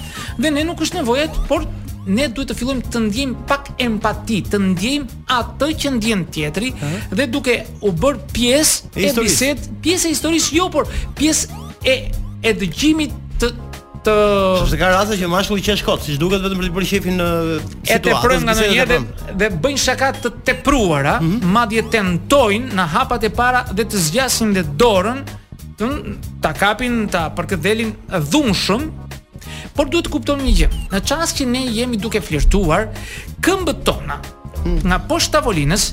dhe 0.42 0.50
ne 0.50 0.64
nuk 0.64 0.78
është 0.82 0.94
nevojet, 0.94 1.30
por 1.48 1.62
ne 2.06 2.26
duhet 2.32 2.50
të 2.52 2.56
fillojmë 2.58 2.84
të 2.92 3.00
ndjejmë 3.08 3.44
pak 3.48 3.70
empati, 3.84 4.40
të 4.50 4.58
ndjejmë 4.70 5.22
atë 5.34 5.68
që 5.82 5.92
ndjen 5.98 6.24
tjetri 6.34 6.72
Aha. 6.76 6.98
dhe 7.18 7.26
duke 7.30 7.54
u 7.82 7.92
bër 7.94 8.18
pjesë 8.36 8.92
e 8.98 9.10
bisedë, 9.16 9.78
pjesë 9.84 10.10
e 10.10 10.14
historisë 10.14 10.58
jo, 10.60 10.68
por 10.72 10.90
pjesë 11.18 11.62
e 11.88 11.96
e 12.48 12.52
dëgjimit 12.54 13.14
të 13.42 13.48
të 14.06 14.12
Sepse 14.60 14.76
ka 14.78 14.90
raste 14.92 15.16
që 15.18 15.26
mashkulli 15.32 15.64
qesh 15.64 15.82
kot, 15.86 16.04
siç 16.06 16.20
duket 16.22 16.44
vetëm 16.44 16.60
për 16.62 16.68
të 16.68 16.76
bërë 16.76 16.88
shefin 16.92 17.16
në 17.18 17.26
situatë. 17.64 17.96
E 17.96 17.98
të 18.04 18.14
prëmë 18.22 18.46
nganjëherë 18.46 18.86
dhe, 18.92 19.00
dhe, 19.00 19.34
dhe 19.42 19.48
bëjnë 19.64 19.82
shaka 19.82 20.12
të 20.22 20.32
tepruara, 20.46 21.16
mm 21.18 21.32
-hmm. 21.32 21.50
madje 21.56 21.82
tentojnë 21.90 22.70
në 22.78 22.84
hapat 22.94 23.22
e 23.24 23.30
para 23.30 23.62
dhe 23.76 23.82
të 23.84 23.98
zgjasin 24.08 24.54
dhe 24.54 24.62
dorën, 24.78 25.18
të 25.78 25.84
ta 26.42 26.52
kapin 26.54 27.08
ta 27.10 27.28
përkëdhelin 27.36 27.90
dhunshëm 28.30 28.82
Por 29.78 29.86
duhet 29.94 30.08
të 30.08 30.10
kuptojmë 30.10 30.42
një 30.42 30.52
gjë. 30.58 30.68
Në 30.90 30.98
çast 31.06 31.38
që 31.38 31.44
ne 31.52 31.60
jemi 31.70 32.00
duke 32.02 32.18
flirtuar, 32.18 32.88
këmbët 33.46 33.84
tona 33.86 34.16
hmm. 34.64 34.80
nga 34.90 34.96
poshtë 35.06 35.36
tavolinës 35.36 35.84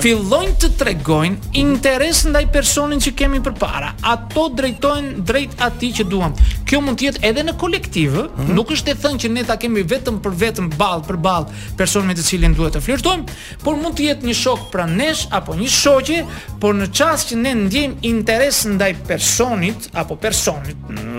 fillojnë 0.00 0.54
të 0.62 0.70
tregojnë 0.80 1.50
interes 1.60 2.22
ndaj 2.30 2.40
personit 2.54 3.04
që 3.04 3.12
kemi 3.20 3.42
përpara. 3.44 3.90
Ato 4.14 4.46
drejtohen 4.56 5.10
drejt 5.28 5.58
atij 5.66 5.92
që 5.98 6.06
duam. 6.08 6.32
Kjo 6.64 6.80
mund 6.86 6.96
të 7.02 7.10
jetë 7.10 7.26
edhe 7.34 7.44
në 7.50 7.54
kolektiv, 7.60 8.14
mm 8.14 8.30
-hmm. 8.32 8.54
nuk 8.56 8.72
është 8.78 8.94
e 8.94 8.96
thënë 9.02 9.20
që 9.22 9.28
ne 9.36 9.44
ta 9.50 9.58
kemi 9.60 9.82
vetëm 9.92 10.16
për 10.24 10.32
vetëm 10.44 10.66
ball 10.80 11.04
për 11.08 11.16
ball 11.26 11.44
personin 11.76 12.08
me 12.08 12.14
të 12.16 12.24
cilin 12.30 12.56
duhet 12.56 12.72
të 12.76 12.80
flirtojmë, 12.86 13.28
por 13.64 13.74
mund 13.82 13.94
të 14.00 14.08
jetë 14.08 14.24
një 14.30 14.36
shok 14.42 14.60
pranë 14.72 14.96
nesh 15.02 15.28
apo 15.38 15.52
një 15.60 15.68
shoqe, 15.82 16.24
por 16.60 16.72
në 16.80 16.86
çast 16.98 17.24
që 17.32 17.36
ne 17.44 17.52
ndjejmë 17.66 17.94
interes 18.12 18.64
ndaj 18.76 18.92
personit 19.08 19.78
apo 20.00 20.16
personit. 20.16 20.76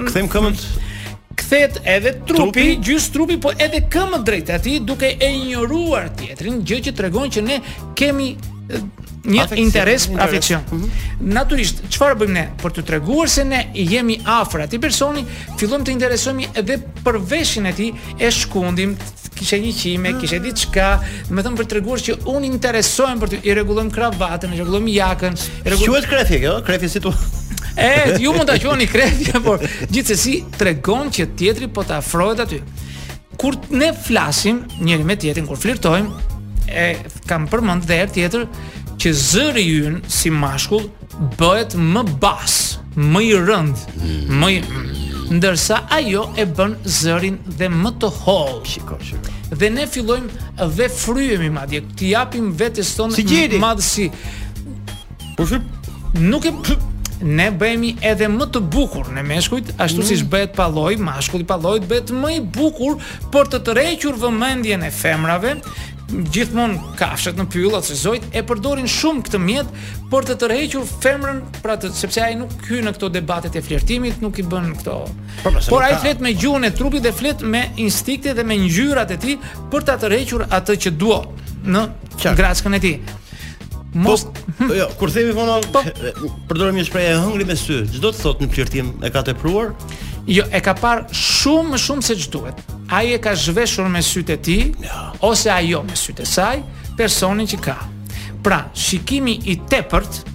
Kthem 0.09 0.25
këmbën 0.33 0.55
kthehet 1.45 1.81
edhe 1.85 2.11
trupi, 2.25 2.79
trupi. 2.81 2.99
trupi 3.13 3.37
po 3.41 3.51
edhe 3.57 3.81
këmbë 3.93 4.21
drejt 4.27 4.49
aty 4.57 4.79
duke 4.81 5.11
e 5.21 5.27
injoruar 5.35 6.09
tjetrin, 6.17 6.61
gjë 6.65 6.79
që 6.87 6.93
tregon 6.97 7.29
që 7.31 7.43
ne 7.45 7.57
kemi 7.97 8.31
një 9.25 9.41
afekcion, 9.41 9.59
interes 9.61 10.07
afeksion. 10.21 10.61
Mm 10.71 10.79
-hmm. 10.79 11.29
Natyrisht, 11.37 11.83
çfarë 11.93 12.17
bëjmë 12.21 12.33
ne 12.37 12.45
për 12.63 12.71
të 12.77 12.83
treguar 12.89 13.29
se 13.29 13.43
ne 13.45 13.61
jemi 13.73 14.17
afër 14.39 14.61
atij 14.65 14.79
personi, 14.81 15.25
fillojmë 15.59 15.85
të 15.85 15.93
interesohemi 15.97 16.45
edhe 16.61 16.75
për 17.05 17.15
veshin 17.31 17.65
e 17.71 17.73
tij, 17.77 17.91
e 18.19 18.27
shkundim 18.39 18.97
kishe 19.37 19.57
një 19.65 19.73
qime, 19.79 20.09
ah. 20.15 20.19
kishe 20.21 20.39
ditë 20.39 20.65
qka, 20.71 20.87
me 21.33 21.41
thëmë 21.43 21.57
për 21.59 21.65
të 21.69 21.73
regurës 21.79 22.03
që 22.07 22.13
unë 22.35 22.45
interesojnë 22.55 23.19
për 23.21 23.29
të 23.31 23.37
i 23.47 23.55
rregullojm 23.55 23.89
kravatën, 23.97 24.53
i 24.53 24.57
rregullojm 24.61 24.87
jakën, 24.87 25.33
i 25.65 25.67
regullojmë... 25.69 25.93
Qëhet 26.01 26.09
krefi, 26.13 26.39
kjo? 26.45 26.53
Krefi 26.67 26.89
situatë. 26.97 27.43
E, 27.75 28.15
ju 28.19 28.31
mund 28.33 28.47
ta 28.47 28.55
quani 28.57 28.87
krevje, 28.87 29.33
por 29.47 29.59
gjithsesi 29.91 30.39
tregon 30.57 31.09
që 31.11 31.25
teatri 31.39 31.67
po 31.75 31.83
të 31.83 31.97
afrohet 31.99 32.39
aty. 32.45 32.59
Kur 33.35 33.57
ne 33.75 33.89
flasim 33.99 34.61
njëri 34.79 35.03
me 35.07 35.17
tjetrin 35.19 35.47
kur 35.49 35.59
flirtojmë, 35.59 36.35
e 36.71 36.85
kam 37.29 37.45
përmend 37.51 37.83
dhe 37.85 37.97
herë 37.99 38.13
tjetër 38.15 38.45
që 39.01 39.11
zëri 39.21 39.65
ynë 39.87 39.99
si 40.07 40.31
mashkull 40.31 40.85
bëhet 41.39 41.75
më 41.75 42.05
bas, 42.23 42.55
më 42.95 43.21
i 43.25 43.35
rënd, 43.43 43.83
mm. 43.99 44.23
më 44.39 44.49
i 44.53 45.35
ndërsa 45.35 45.81
ajo 45.97 46.23
e 46.39 46.45
bën 46.47 46.77
zërin 47.01 47.37
dhe 47.59 47.67
më 47.75 47.91
të 47.99 48.11
hollë. 48.23 48.63
Shikoj, 48.71 49.03
shikoj. 49.09 49.35
Dhe 49.59 49.69
ne 49.75 49.83
fillojmë 49.89 50.65
dhe 50.79 50.87
fryhemi 50.95 51.51
madje, 51.53 51.83
t'i 51.99 52.13
japim 52.15 52.49
vetes 52.59 52.95
tonë 52.95 53.19
si 53.19 53.45
madhësi. 53.59 54.07
Po 55.35 55.49
Nuk 56.15 56.45
e 56.47 56.51
ne 57.23 57.47
bëhemi 57.55 57.95
edhe 58.03 58.27
më 58.31 58.47
të 58.51 58.61
bukur 58.73 59.07
në 59.15 59.21
meshkujt, 59.29 59.73
ashtu 59.81 60.01
mm. 60.01 60.07
siç 60.11 60.23
bëhet 60.31 60.55
pa 60.57 60.67
lloj, 60.71 60.95
mashkulli 61.01 61.45
pa 61.47 61.57
lloj 61.61 61.79
bëhet 61.87 62.11
më 62.15 62.33
i 62.37 62.39
bukur 62.43 62.97
për 63.33 63.49
të 63.53 63.59
tërhequr 63.69 64.17
vëmendjen 64.25 64.83
e 64.83 64.91
femrave, 64.93 65.55
gjithmonë 66.05 66.91
kafshët 66.99 67.39
në 67.39 67.47
pyllat 67.49 67.87
se 67.87 67.95
zojt 67.97 68.27
e 68.37 68.43
përdorin 68.45 68.85
shumë 68.91 69.23
këtë 69.25 69.39
mjet 69.41 69.71
për 70.11 70.27
të 70.29 70.35
tërhequr 70.43 70.83
femrën, 71.01 71.39
pra 71.63 71.79
të 71.81 71.89
sepse 71.97 72.21
ai 72.21 72.35
nuk 72.39 72.51
hyn 72.67 72.85
në 72.89 72.93
këto 72.97 73.09
debatet 73.15 73.55
e 73.57 73.63
flirtimit, 73.65 74.21
nuk 74.21 74.37
i 74.41 74.45
bën 74.45 74.67
këto. 74.83 74.99
Po, 75.07 75.41
po, 75.47 75.55
por, 75.55 75.67
por 75.71 75.87
ai 75.87 75.95
flet 76.03 76.21
me 76.23 76.35
gjuhën 76.37 76.67
e 76.69 76.73
trupit 76.77 77.01
dhe 77.07 77.15
flet 77.15 77.41
me 77.41 77.65
instikte 77.81 78.35
dhe 78.37 78.45
me 78.47 78.59
ngjyrat 78.67 79.15
e 79.15 79.21
tij 79.25 79.37
për 79.73 79.87
ta 79.87 79.95
të 79.97 80.05
tërhequr 80.09 80.45
atë 80.59 80.77
që 80.85 80.95
duot 80.99 81.53
në 81.65 81.87
gratskën 82.21 82.75
e 82.77 82.83
tij 82.85 82.99
po, 84.03 84.15
jo, 84.73 84.87
kur 84.99 85.11
themi 85.11 85.33
fona 85.33 85.55
po. 85.71 85.79
përdorim 86.49 86.75
një 86.81 86.85
shprehje 86.89 87.13
e 87.15 87.19
hëngrit 87.21 87.47
me 87.51 87.55
sy. 87.59 87.77
Çdo 87.95 88.11
të 88.11 88.21
thotë 88.21 88.45
në 88.45 88.53
flirtim 88.53 88.89
e 89.05 89.09
ka 89.13 89.21
tepruar? 89.25 89.71
Jo, 90.27 90.43
e 90.51 90.59
ka 90.65 90.73
parë 90.77 91.05
shumë 91.15 91.73
më 91.75 91.79
shumë 91.85 92.03
se 92.05 92.17
ç'duhet. 92.19 92.59
Ai 92.91 93.07
e 93.15 93.19
ka 93.23 93.35
zhveshur 93.39 93.87
me 93.91 94.01
sytë 94.03 94.33
e 94.35 94.39
tij 94.47 94.87
ose 95.23 95.51
ajo 95.53 95.81
me 95.87 95.95
sytë 95.99 96.25
e 96.25 96.29
saj 96.29 96.63
personin 96.99 97.47
që 97.47 97.59
ka. 97.63 97.75
Pra, 98.45 98.65
shikimi 98.75 99.39
i 99.51 99.59
tepërt 99.69 100.25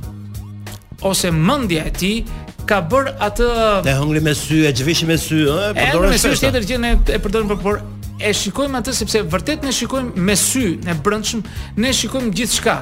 ose 1.06 1.30
mendja 1.30 1.84
e 1.90 1.92
tij 1.94 2.30
ka 2.68 2.80
bër 2.86 3.12
atë 3.20 3.46
e 3.88 3.94
hëngri 4.00 4.22
me 4.24 4.34
sy, 4.38 4.64
e 4.68 4.72
zhveshi 4.76 5.06
me 5.08 5.16
sy, 5.18 5.44
ë, 5.50 5.72
përdorën 5.78 6.16
sy. 6.16 6.32
Është 6.32 6.46
tjetër 6.48 6.68
gjë 6.70 6.80
ne 6.84 6.94
e 6.96 7.18
përdorim 7.18 7.50
për 7.54 7.60
por 7.64 7.80
e 8.20 8.32
shikojmë 8.36 8.80
atë 8.80 8.94
sepse 8.98 9.22
vërtet 9.32 9.62
ne 9.66 9.72
shikojmë 9.74 10.12
me 10.28 10.36
sy, 10.36 10.66
ne 10.86 10.94
brendshëm, 10.96 11.42
ne 11.80 11.92
shikojmë 12.00 12.32
gjithçka 12.40 12.78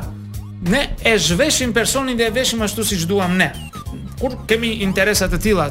ne 0.59 0.94
e 1.03 1.16
zhveshim 1.16 1.73
personin 1.73 2.16
dhe 2.18 2.25
e 2.25 2.35
veshim 2.35 2.62
ashtu 2.62 2.85
siç 2.85 3.09
duam 3.09 3.38
ne 3.38 3.53
kur 4.21 4.33
kemi 4.51 4.68
interesa 4.83 5.29
të 5.31 5.38
tilla. 5.42 5.68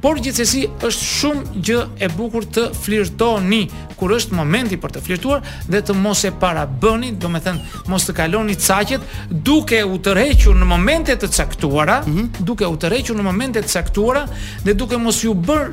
Por 0.00 0.16
gjithsesi 0.24 0.62
është 0.86 1.04
shumë 1.06 1.60
gjë 1.68 1.80
e 2.00 2.06
bukur 2.16 2.46
të 2.48 2.62
flirtoni 2.72 3.66
kur 4.00 4.14
është 4.16 4.32
momenti 4.38 4.78
për 4.80 4.94
të 4.96 5.02
flirtuar 5.08 5.42
dhe 5.68 5.82
të 5.84 5.92
mos 6.00 6.22
e 6.24 6.30
bëni 6.40 7.10
do 7.22 7.28
me 7.34 7.40
thënë 7.44 7.84
mos 7.92 8.06
të 8.08 8.12
kaloni 8.20 8.56
caqet 8.66 9.02
duke 9.48 9.80
u 9.84 9.98
tërhequr 10.06 10.56
në 10.60 10.66
momente 10.72 11.16
të 11.20 11.28
caktuara, 11.36 12.00
mm 12.06 12.12
-hmm. 12.16 12.28
duke 12.40 12.64
u 12.66 12.76
tërhequr 12.80 13.14
në 13.16 13.22
momente 13.28 13.60
të 13.60 13.68
caktuara 13.72 14.24
dhe 14.64 14.72
duke 14.74 14.96
mos 14.96 15.20
ju 15.24 15.34
bër 15.34 15.72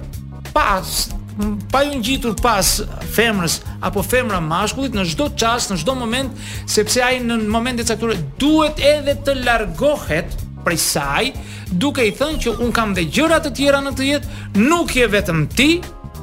pas 0.52 1.10
pa 1.72 1.84
ju 1.86 1.94
ngjitur 2.00 2.36
pas 2.44 2.68
femrës 3.16 3.60
apo 3.86 4.04
femra 4.04 4.40
mashkullit 4.44 4.96
në 4.98 5.06
çdo 5.14 5.30
çast, 5.40 5.72
në 5.72 5.78
çdo 5.84 5.96
moment, 5.96 6.34
sepse 6.70 7.02
ai 7.06 7.20
në 7.24 7.38
momentet 7.52 7.86
e 7.88 7.94
caktuara 7.94 8.20
duhet 8.42 8.82
edhe 8.94 9.16
të 9.26 9.38
largohet 9.46 10.36
prej 10.66 10.80
saj, 10.84 11.32
duke 11.72 12.04
i 12.04 12.12
thënë 12.16 12.42
që 12.44 12.58
un 12.66 12.76
kam 12.76 12.92
dhe 12.98 13.08
gjëra 13.08 13.40
të 13.46 13.54
tjera 13.62 13.80
në 13.86 13.96
të 13.96 14.10
jetë, 14.12 14.36
nuk 14.60 14.96
je 15.00 15.08
vetëm 15.16 15.46
ti, 15.56 15.70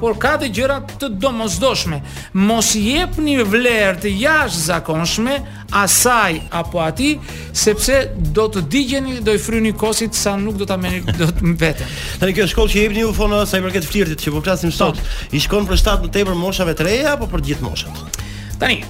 por 0.00 0.14
ka 0.20 0.36
dhe 0.40 0.48
gjëra 0.52 0.78
të 1.00 1.08
domosdoshme. 1.20 2.00
Mos 2.46 2.72
jep 2.78 3.16
një 3.22 3.44
vlerë 3.48 4.00
të 4.04 4.12
jashtëzakonshme 4.12 5.36
zakonshme, 5.36 5.36
asaj 5.80 6.38
apo 6.60 6.80
ati, 6.84 7.12
sepse 7.56 8.00
do 8.36 8.48
të 8.52 8.64
digjeni, 8.72 9.16
do 9.24 9.34
i 9.36 9.40
fryni 9.42 9.72
kosit, 9.76 10.16
sa 10.18 10.36
nuk 10.40 10.58
do 10.60 10.68
të 10.68 10.76
ameni, 10.76 11.00
do 11.16 11.28
të 11.32 11.46
mbeten 11.54 11.88
Tani 12.20 12.34
kjo 12.36 12.46
shkollë 12.52 12.74
që 12.74 12.82
jep 12.84 12.94
një 12.96 13.06
ufo 13.10 13.26
Sa 13.46 13.58
i 13.58 13.62
këtë 13.72 13.88
flirtit, 13.88 14.20
që 14.22 14.32
po 14.34 14.40
përtasim 14.44 14.70
po. 14.72 14.76
sot, 14.76 15.00
i 15.36 15.40
shkon 15.42 15.66
për 15.68 15.78
shtatë 15.82 16.06
në 16.06 16.10
tepër 16.14 16.38
moshave 16.38 16.74
të 16.78 16.86
reja, 16.86 17.08
apo 17.16 17.26
për 17.32 17.42
gjithë 17.48 17.66
moshat? 17.66 18.22
Tani, 18.60 18.80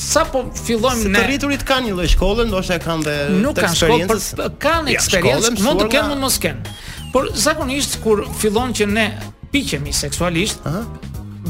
Sa 0.00 0.22
po 0.24 0.46
fillojmë 0.56 1.10
ne. 1.12 1.18
Të 1.18 1.26
rriturit 1.28 1.62
kanë 1.68 1.90
një 1.90 1.96
lloj 1.98 2.06
shkolle, 2.14 2.46
ndoshta 2.48 2.78
kanë 2.80 3.04
dhe 3.04 3.16
eksperiencë. 3.20 3.42
Nuk 3.42 3.58
kanë, 4.16 4.58
kanë 4.64 4.94
eksperiencë, 4.94 5.50
mund 5.60 5.82
të 5.82 5.88
kenë, 5.92 6.08
mund 6.08 6.16
të 6.16 6.22
mos 6.24 6.38
kenë. 6.40 6.72
Por 7.12 7.28
zakonisht 7.36 7.98
kur 8.00 8.22
fillon 8.40 8.72
që 8.78 8.86
ne 8.88 9.04
piqemi 9.50 9.92
seksualisht, 9.94 10.62
ëh, 10.66 10.84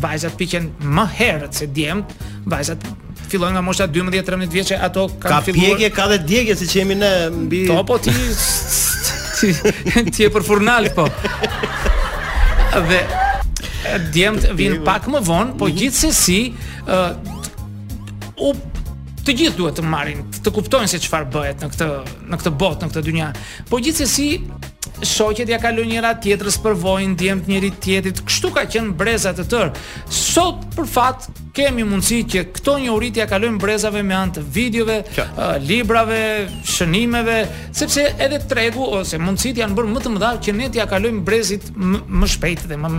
vajzat 0.01 0.37
piqen 0.41 0.71
më 0.83 1.05
herët 1.19 1.57
se 1.57 1.67
djemt, 1.71 2.13
vajzat 2.49 2.85
fillojnë 3.31 3.57
nga 3.59 3.63
mosha 3.63 3.87
12-13 3.89 4.49
vjeçë, 4.51 4.79
ato 4.83 5.07
kanë 5.11 5.29
ka 5.37 5.41
filluar. 5.47 5.59
Ka 5.59 5.77
piqje, 5.77 5.91
ka 5.97 6.07
dhe 6.11 6.19
djegje 6.27 6.57
si 6.59 6.69
jemi 6.79 6.95
ne 6.99 7.13
mbi 7.35 7.63
To, 7.71 7.83
po, 7.85 7.97
po 7.97 7.99
ti 7.99 8.13
ti 9.41 10.07
ti 10.11 10.27
e 10.27 10.31
për 10.33 10.45
furnal 10.47 10.89
po. 10.97 11.07
Dhe 12.89 13.03
djemt 14.15 14.49
vin 14.57 14.81
pak 14.87 15.07
më 15.11 15.23
vonë, 15.29 15.55
po 15.61 15.69
mhm. 15.69 15.77
gjithsesi 15.77 16.41
ë 16.89 17.07
u 18.41 18.55
Të 19.21 19.35
gjithë 19.37 19.59
duhet 19.59 19.75
të 19.77 19.83
marrin, 19.85 20.23
të 20.33 20.49
kuptojnë 20.57 20.89
se 20.89 20.99
çfarë 21.05 21.27
bëhet 21.31 21.61
në 21.63 21.67
këtë 21.75 21.87
në 22.33 22.39
këtë 22.41 22.53
botë, 22.59 22.87
në 22.87 22.91
këtë 22.91 23.03
dynja. 23.05 23.27
Po 23.69 23.77
gjithsesi, 23.85 24.29
shoqet 25.07 25.49
ja 25.49 25.59
kalojnë 25.63 25.95
njëra 25.97 26.13
tjetrës 26.25 26.59
përvojën 26.61 27.15
vojnë, 27.17 27.39
të 27.43 27.53
njëri 27.53 27.71
tjetrit. 27.85 28.21
Kështu 28.27 28.51
ka 28.55 28.65
qenë 28.73 28.95
breza 29.01 29.33
të 29.37 29.47
tërë. 29.51 29.85
Sot 30.13 30.67
për 30.77 30.89
fat 30.91 31.29
kemi 31.57 31.85
mundësi 31.89 32.21
që 32.31 32.43
këto 32.55 32.75
njohuritë 32.85 33.23
ja 33.23 33.27
kalojmë 33.31 33.59
brezave 33.63 34.03
me 34.07 34.15
anë 34.17 34.37
të 34.39 34.45
videove, 34.55 34.99
librave, 35.67 36.21
shënimeve, 36.71 37.39
sepse 37.77 38.07
edhe 38.17 38.39
tregu 38.51 38.87
ose 39.01 39.19
mundësit 39.23 39.59
janë 39.63 39.77
bërë 39.79 39.95
më 39.97 40.05
të 40.05 40.13
mëdha 40.15 40.31
që 40.47 40.55
ne 40.61 40.71
t'ja 40.75 40.87
kalojmë 40.91 41.25
brezit 41.27 41.69
më 41.75 42.33
shpejt 42.37 42.69
dhe 42.71 42.81
më 42.85 42.95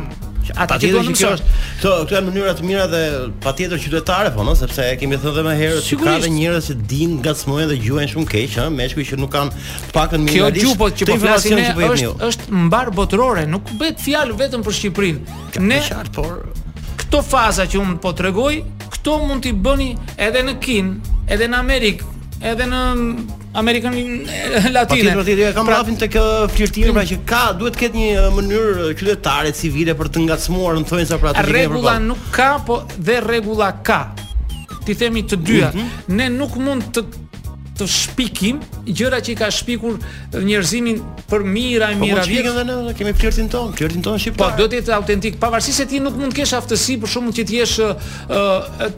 Patjetër 0.52 1.06
që, 1.06 1.12
që 1.12 1.12
kjo 1.22 1.28
është, 1.36 1.58
këto 1.80 1.90
këto 2.08 2.16
janë 2.16 2.32
mënyra 2.32 2.54
të 2.58 2.64
mira 2.66 2.88
dhe 2.90 3.02
patjetër 3.44 3.78
qytetare 3.80 4.32
po, 4.34 4.42
no? 4.44 4.56
sepse 4.58 4.88
kemi 5.00 5.20
thënë 5.22 5.30
edhe 5.36 5.44
më 5.46 5.52
herë 5.60 5.84
se 5.86 5.98
ka 6.02 6.16
dhe 6.20 6.32
njerëz 6.34 6.66
që 6.72 6.76
dinë 6.92 7.18
ngacmojnë 7.22 7.68
dhe 7.70 7.78
gjuajnë 7.86 8.12
shumë 8.16 8.30
keq, 8.34 8.56
ha, 8.58 8.66
meshkuj 8.74 9.06
që 9.12 9.20
nuk 9.22 9.32
kanë 9.38 9.64
pakën 9.96 10.26
minimalisht. 10.26 10.66
Kjo 10.66 10.74
gju 10.74 10.80
po, 10.82 10.90
po 10.90 10.98
që 10.98 11.08
po 11.12 11.20
flasim 11.22 11.62
ne 11.62 11.68
është 11.70 12.14
është 12.32 12.62
mbar 12.66 12.90
botërore, 12.98 13.46
nuk 13.54 13.70
bëhet 13.80 14.02
fjalë 14.04 14.40
vetëm 14.42 14.66
për 14.66 14.78
Shqipërinë. 14.82 15.40
Ne 15.70 15.80
qartë, 15.86 16.14
por 16.18 16.61
këto 17.12 17.20
faza 17.28 17.66
që 17.68 17.76
unë 17.76 17.98
po 18.00 18.14
të 18.16 18.24
regoj, 18.30 18.52
këto 18.94 19.14
mund 19.28 19.44
t'i 19.44 19.52
bëni 19.52 19.90
edhe 20.24 20.46
në 20.48 20.54
Kin, 20.64 20.92
edhe 21.28 21.50
në 21.52 21.58
Amerikë, 21.60 22.06
edhe 22.54 22.68
në 22.72 22.80
Amerikën 23.60 23.98
Latine. 24.78 25.18
Po 25.20 25.26
ti 25.28 25.36
do 25.36 25.50
kam 25.58 25.68
pra- 25.68 25.82
rafin 25.82 26.00
të 26.00 26.08
kë 26.14 26.24
flirtim 26.54 26.96
pra 26.96 27.04
që 27.10 27.18
ka 27.28 27.42
duhet 27.60 27.76
të 27.82 27.90
një 27.98 28.30
mënyrë 28.38 28.94
qytetare 29.02 29.52
civile 29.60 29.92
për 30.00 30.08
të 30.16 30.24
ngacmuar, 30.30 30.80
në 30.80 30.88
thëjnë, 30.88 31.10
sa 31.12 31.20
pra 31.20 31.36
të 31.36 31.44
Rregulla 31.50 31.98
nuk 32.06 32.30
ka, 32.32 32.48
po 32.64 32.80
dhe 32.96 33.20
rregulla 33.28 33.74
ka. 33.84 34.00
Ti 34.86 34.96
themi 34.98 35.26
të 35.30 35.42
dyja. 35.46 35.74
Mm 35.74 35.80
-hmm. 35.82 36.16
Ne 36.16 36.30
nuk 36.40 36.56
mund 36.64 36.88
të 36.96 37.04
të 37.82 37.88
shpikim 37.90 38.60
gjëra 38.90 39.20
që 39.26 39.34
i 39.34 39.38
ka 39.40 39.50
shpikur 39.54 39.98
njerëzimin 40.36 41.02
për 41.32 41.46
mira 41.50 41.90
e 41.94 41.98
po, 41.98 42.06
mira 42.06 42.22
Po 42.22 42.28
shpikim 42.28 42.86
ne 42.88 42.94
kemi 42.98 43.14
flirtin 43.18 43.50
ton, 43.52 43.74
flirtin 43.78 44.04
ton 44.06 44.22
shqiptar. 44.22 44.54
Po 44.56 44.62
do 44.62 44.70
të 44.72 44.82
jetë 44.82 44.96
autentik 44.98 45.40
pavarësisht 45.42 45.82
se 45.84 45.88
ti 45.90 46.02
nuk 46.04 46.18
mund 46.20 46.36
të 46.36 46.42
kesh 46.42 46.56
aftësi 46.60 47.00
për 47.02 47.14
shkakun 47.16 47.36
që 47.40 47.48
ti 47.52 47.60
jesh 47.62 47.80
ë 47.84 48.46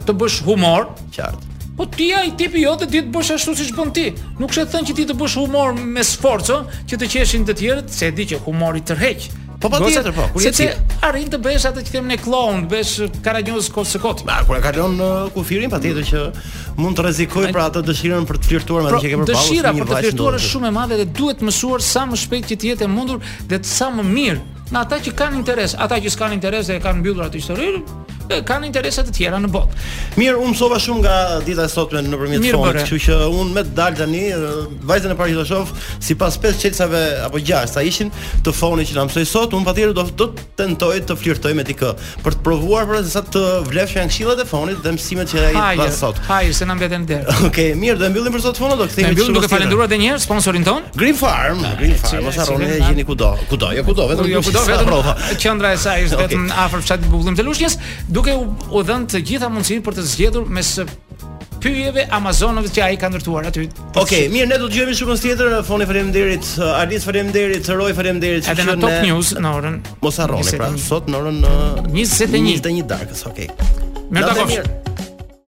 të 0.06 0.16
bësh 0.22 0.40
humor. 0.48 0.88
Qartë. 1.16 1.50
Po 1.78 1.88
ti 1.90 2.12
ai 2.14 2.28
tipi 2.38 2.60
jo 2.62 2.76
të 2.78 2.86
ditë 2.90 3.12
bësh 3.16 3.32
ashtu 3.34 3.54
siç 3.58 3.72
bën 3.74 3.90
ti. 3.96 4.04
Nuk 4.38 4.52
është 4.52 4.66
të 4.68 4.74
thënë 4.76 4.88
që 4.90 4.94
ti 5.00 5.06
të 5.10 5.16
bësh 5.22 5.38
humor 5.40 5.72
me 5.80 6.04
sforcë, 6.06 6.60
që 6.90 6.98
të 7.00 7.08
qeshin 7.16 7.48
të 7.48 7.56
tjerët, 7.60 7.88
se 7.90 8.12
e 8.12 8.14
di 8.14 8.28
që 8.30 8.44
humori 8.46 8.84
tërheq. 8.90 9.26
Po 9.70 9.70
po 9.70 9.88
tjetër 9.88 10.12
po. 10.12 10.28
Kur 10.36 10.44
ti 10.52 10.66
arrin 11.00 11.30
të 11.32 11.38
bësh 11.40 11.64
atë 11.70 11.84
që 11.86 11.92
them 11.94 12.08
ne 12.12 12.18
clown, 12.20 12.66
bësh 12.68 13.20
karagjos 13.24 13.70
kod 13.72 13.88
se 13.88 14.00
kod. 14.02 14.20
Ma 14.28 14.42
kur 14.44 14.58
e 14.58 14.62
kalon 14.64 14.98
në 15.00 15.06
uh, 15.12 15.30
kufirin, 15.32 15.72
patjetër 15.72 16.04
që 16.10 16.24
mund 16.82 16.98
të 17.00 17.04
rrezikoj 17.06 17.46
për 17.48 17.62
atë 17.64 17.82
dëshirën 17.88 18.26
për 18.28 18.40
të 18.44 18.50
flirtuar 18.50 18.84
me 18.84 18.90
atë 18.90 18.92
pra, 18.92 19.00
që 19.00 19.14
ke 19.14 19.20
përballë. 19.22 19.32
Dëshira 19.38 19.72
për 19.80 19.88
të 19.94 20.02
flirtuar 20.02 20.36
është 20.40 20.50
shumë 20.50 20.68
e 20.68 20.74
madhe 20.76 21.00
dhe 21.00 21.08
duhet 21.16 21.40
të 21.40 21.48
mësuar 21.48 21.86
sa 21.88 22.04
më 22.12 22.20
shpejt 22.26 22.50
që 22.52 22.58
të 22.60 22.70
jetë 22.74 22.84
e 22.84 22.92
mundur 22.92 23.24
dhe 23.54 23.62
sa 23.70 23.88
më 23.96 24.04
mirë. 24.12 24.44
Në 24.74 24.82
ata 24.84 25.00
që 25.06 25.16
kanë 25.16 25.40
interes, 25.40 25.78
ata 25.84 25.96
që 26.04 26.12
s'kan 26.12 26.36
interes 26.36 26.68
dhe 26.68 26.76
kanë 26.84 27.00
mbyllur 27.00 27.28
atë 27.30 27.40
historinë, 27.40 28.03
kanë 28.44 28.68
interesa 28.70 29.04
të 29.04 29.12
tjera 29.18 29.38
në 29.42 29.48
botë. 29.52 29.76
Mirë, 30.18 30.36
u 30.40 30.48
msova 30.52 30.78
shumë 30.80 31.02
nga 31.04 31.16
dita 31.44 31.66
e 31.66 31.70
sotme 31.70 32.00
nëpërmjet 32.06 32.46
fondit, 32.54 32.78
kështu 32.78 33.00
që 33.06 33.28
unë 33.28 33.56
me 33.56 33.64
dal 33.76 33.96
tani 33.98 34.22
vajzën 34.88 35.12
e 35.14 35.18
parë 35.18 35.34
që 35.34 35.40
do 35.40 35.44
shoh 35.48 35.72
sipas 36.04 36.38
pesë 36.40 36.62
çelësave 36.64 37.02
apo 37.26 37.40
gjashtë 37.40 37.76
sa 37.76 37.84
ishin 37.84 38.12
të 38.46 38.54
fonit 38.56 38.88
që 38.90 38.96
na 38.98 39.04
msoi 39.08 39.26
sot, 39.28 39.54
unë 39.56 39.68
patjetër 39.68 39.94
do 39.98 40.06
të 40.24 40.46
tentoj 40.60 40.92
të 41.10 41.18
flirtoj 41.20 41.52
me 41.58 41.66
ti 41.68 41.76
për 41.76 42.38
të 42.38 42.44
provuar 42.46 42.88
për 42.88 43.02
sa 43.12 43.22
të 43.26 43.42
vlefsh 43.68 43.98
janë 43.98 44.12
këshillat 44.14 44.40
e 44.44 44.48
fonit 44.48 44.80
dhe 44.84 44.94
msimet 44.96 45.30
që 45.34 45.44
ai 45.50 45.76
pas 45.80 46.00
sot. 46.00 46.20
Hajë, 46.28 46.54
se 46.60 46.68
na 46.68 46.76
mbeten 46.78 47.04
der. 47.08 47.24
Okej, 47.42 47.74
okay, 47.74 47.76
mirë, 47.76 47.98
do 48.00 48.08
e 48.08 48.12
mbyllim 48.14 48.36
për 48.38 48.42
sot 48.46 48.60
fonin, 48.60 48.78
do 48.80 48.86
kthehemi 48.88 49.12
më 49.12 49.18
shumë. 49.18 49.28
Ne 49.28 49.34
duhet 49.34 49.48
të 49.48 49.52
falenderoj 49.54 49.86
edhe 49.88 49.98
një 49.98 50.08
herë 50.12 50.22
sponsorin 50.22 50.64
ton, 50.66 50.86
Green 51.00 51.16
Farm, 51.18 51.60
a, 51.64 51.72
ah, 51.72 51.76
Green 51.80 51.96
Farm, 51.98 52.22
mos 52.28 52.38
harroni 52.40 52.68
e 52.70 52.78
jeni 52.84 53.04
kudo, 53.08 53.32
kudo, 53.50 53.72
jo 53.74 53.84
kudo, 53.88 54.06
vetëm 54.12 54.92
në 54.94 55.16
qendra 55.44 55.74
e 55.76 55.80
saj 55.82 56.06
është 56.06 56.20
vetëm 56.22 56.46
afër 56.64 56.84
fshatit 56.86 57.10
Bubullim 57.12 57.36
të 57.40 57.46
Lushnjës 57.50 57.78
duke 58.14 58.32
u, 58.38 58.44
u 58.78 58.82
dhënë 58.86 59.08
të 59.10 59.20
gjitha 59.28 59.48
mundësinë 59.50 59.82
për 59.86 59.96
të 59.98 60.04
zgjedhur 60.06 60.46
mes 60.54 60.70
pyjeve 61.64 62.04
Amazonëve 62.14 62.70
që 62.76 62.82
ai 62.86 62.96
ka 63.00 63.08
ndërtuar 63.10 63.46
aty. 63.48 63.66
Okej, 63.66 64.02
okay, 64.02 64.24
mirë, 64.32 64.50
ne 64.52 64.58
do 64.60 64.68
të 64.68 64.76
dëgjojmë 64.76 64.96
shumë 65.00 65.16
tjetër. 65.22 65.54
Foni 65.66 65.86
faleminderit, 65.88 66.50
Alis 66.76 67.06
faleminderit, 67.08 67.70
Roy 67.80 67.94
faleminderit. 67.96 68.48
Edhe 68.52 68.68
në 68.68 68.76
Top 68.82 68.90
ne... 68.94 69.08
News 69.08 69.34
në 69.40 69.54
orën 69.60 69.78
Mos 70.04 70.20
harroni 70.22 70.58
pra, 70.60 70.70
sot 70.88 71.08
në 71.10 71.22
orën 71.24 71.42
21:21 71.90 72.74
uh, 72.74 72.88
darkës, 72.94 73.26
okay. 73.32 73.50
Mirë, 74.10 74.42
dakor. 74.42 74.93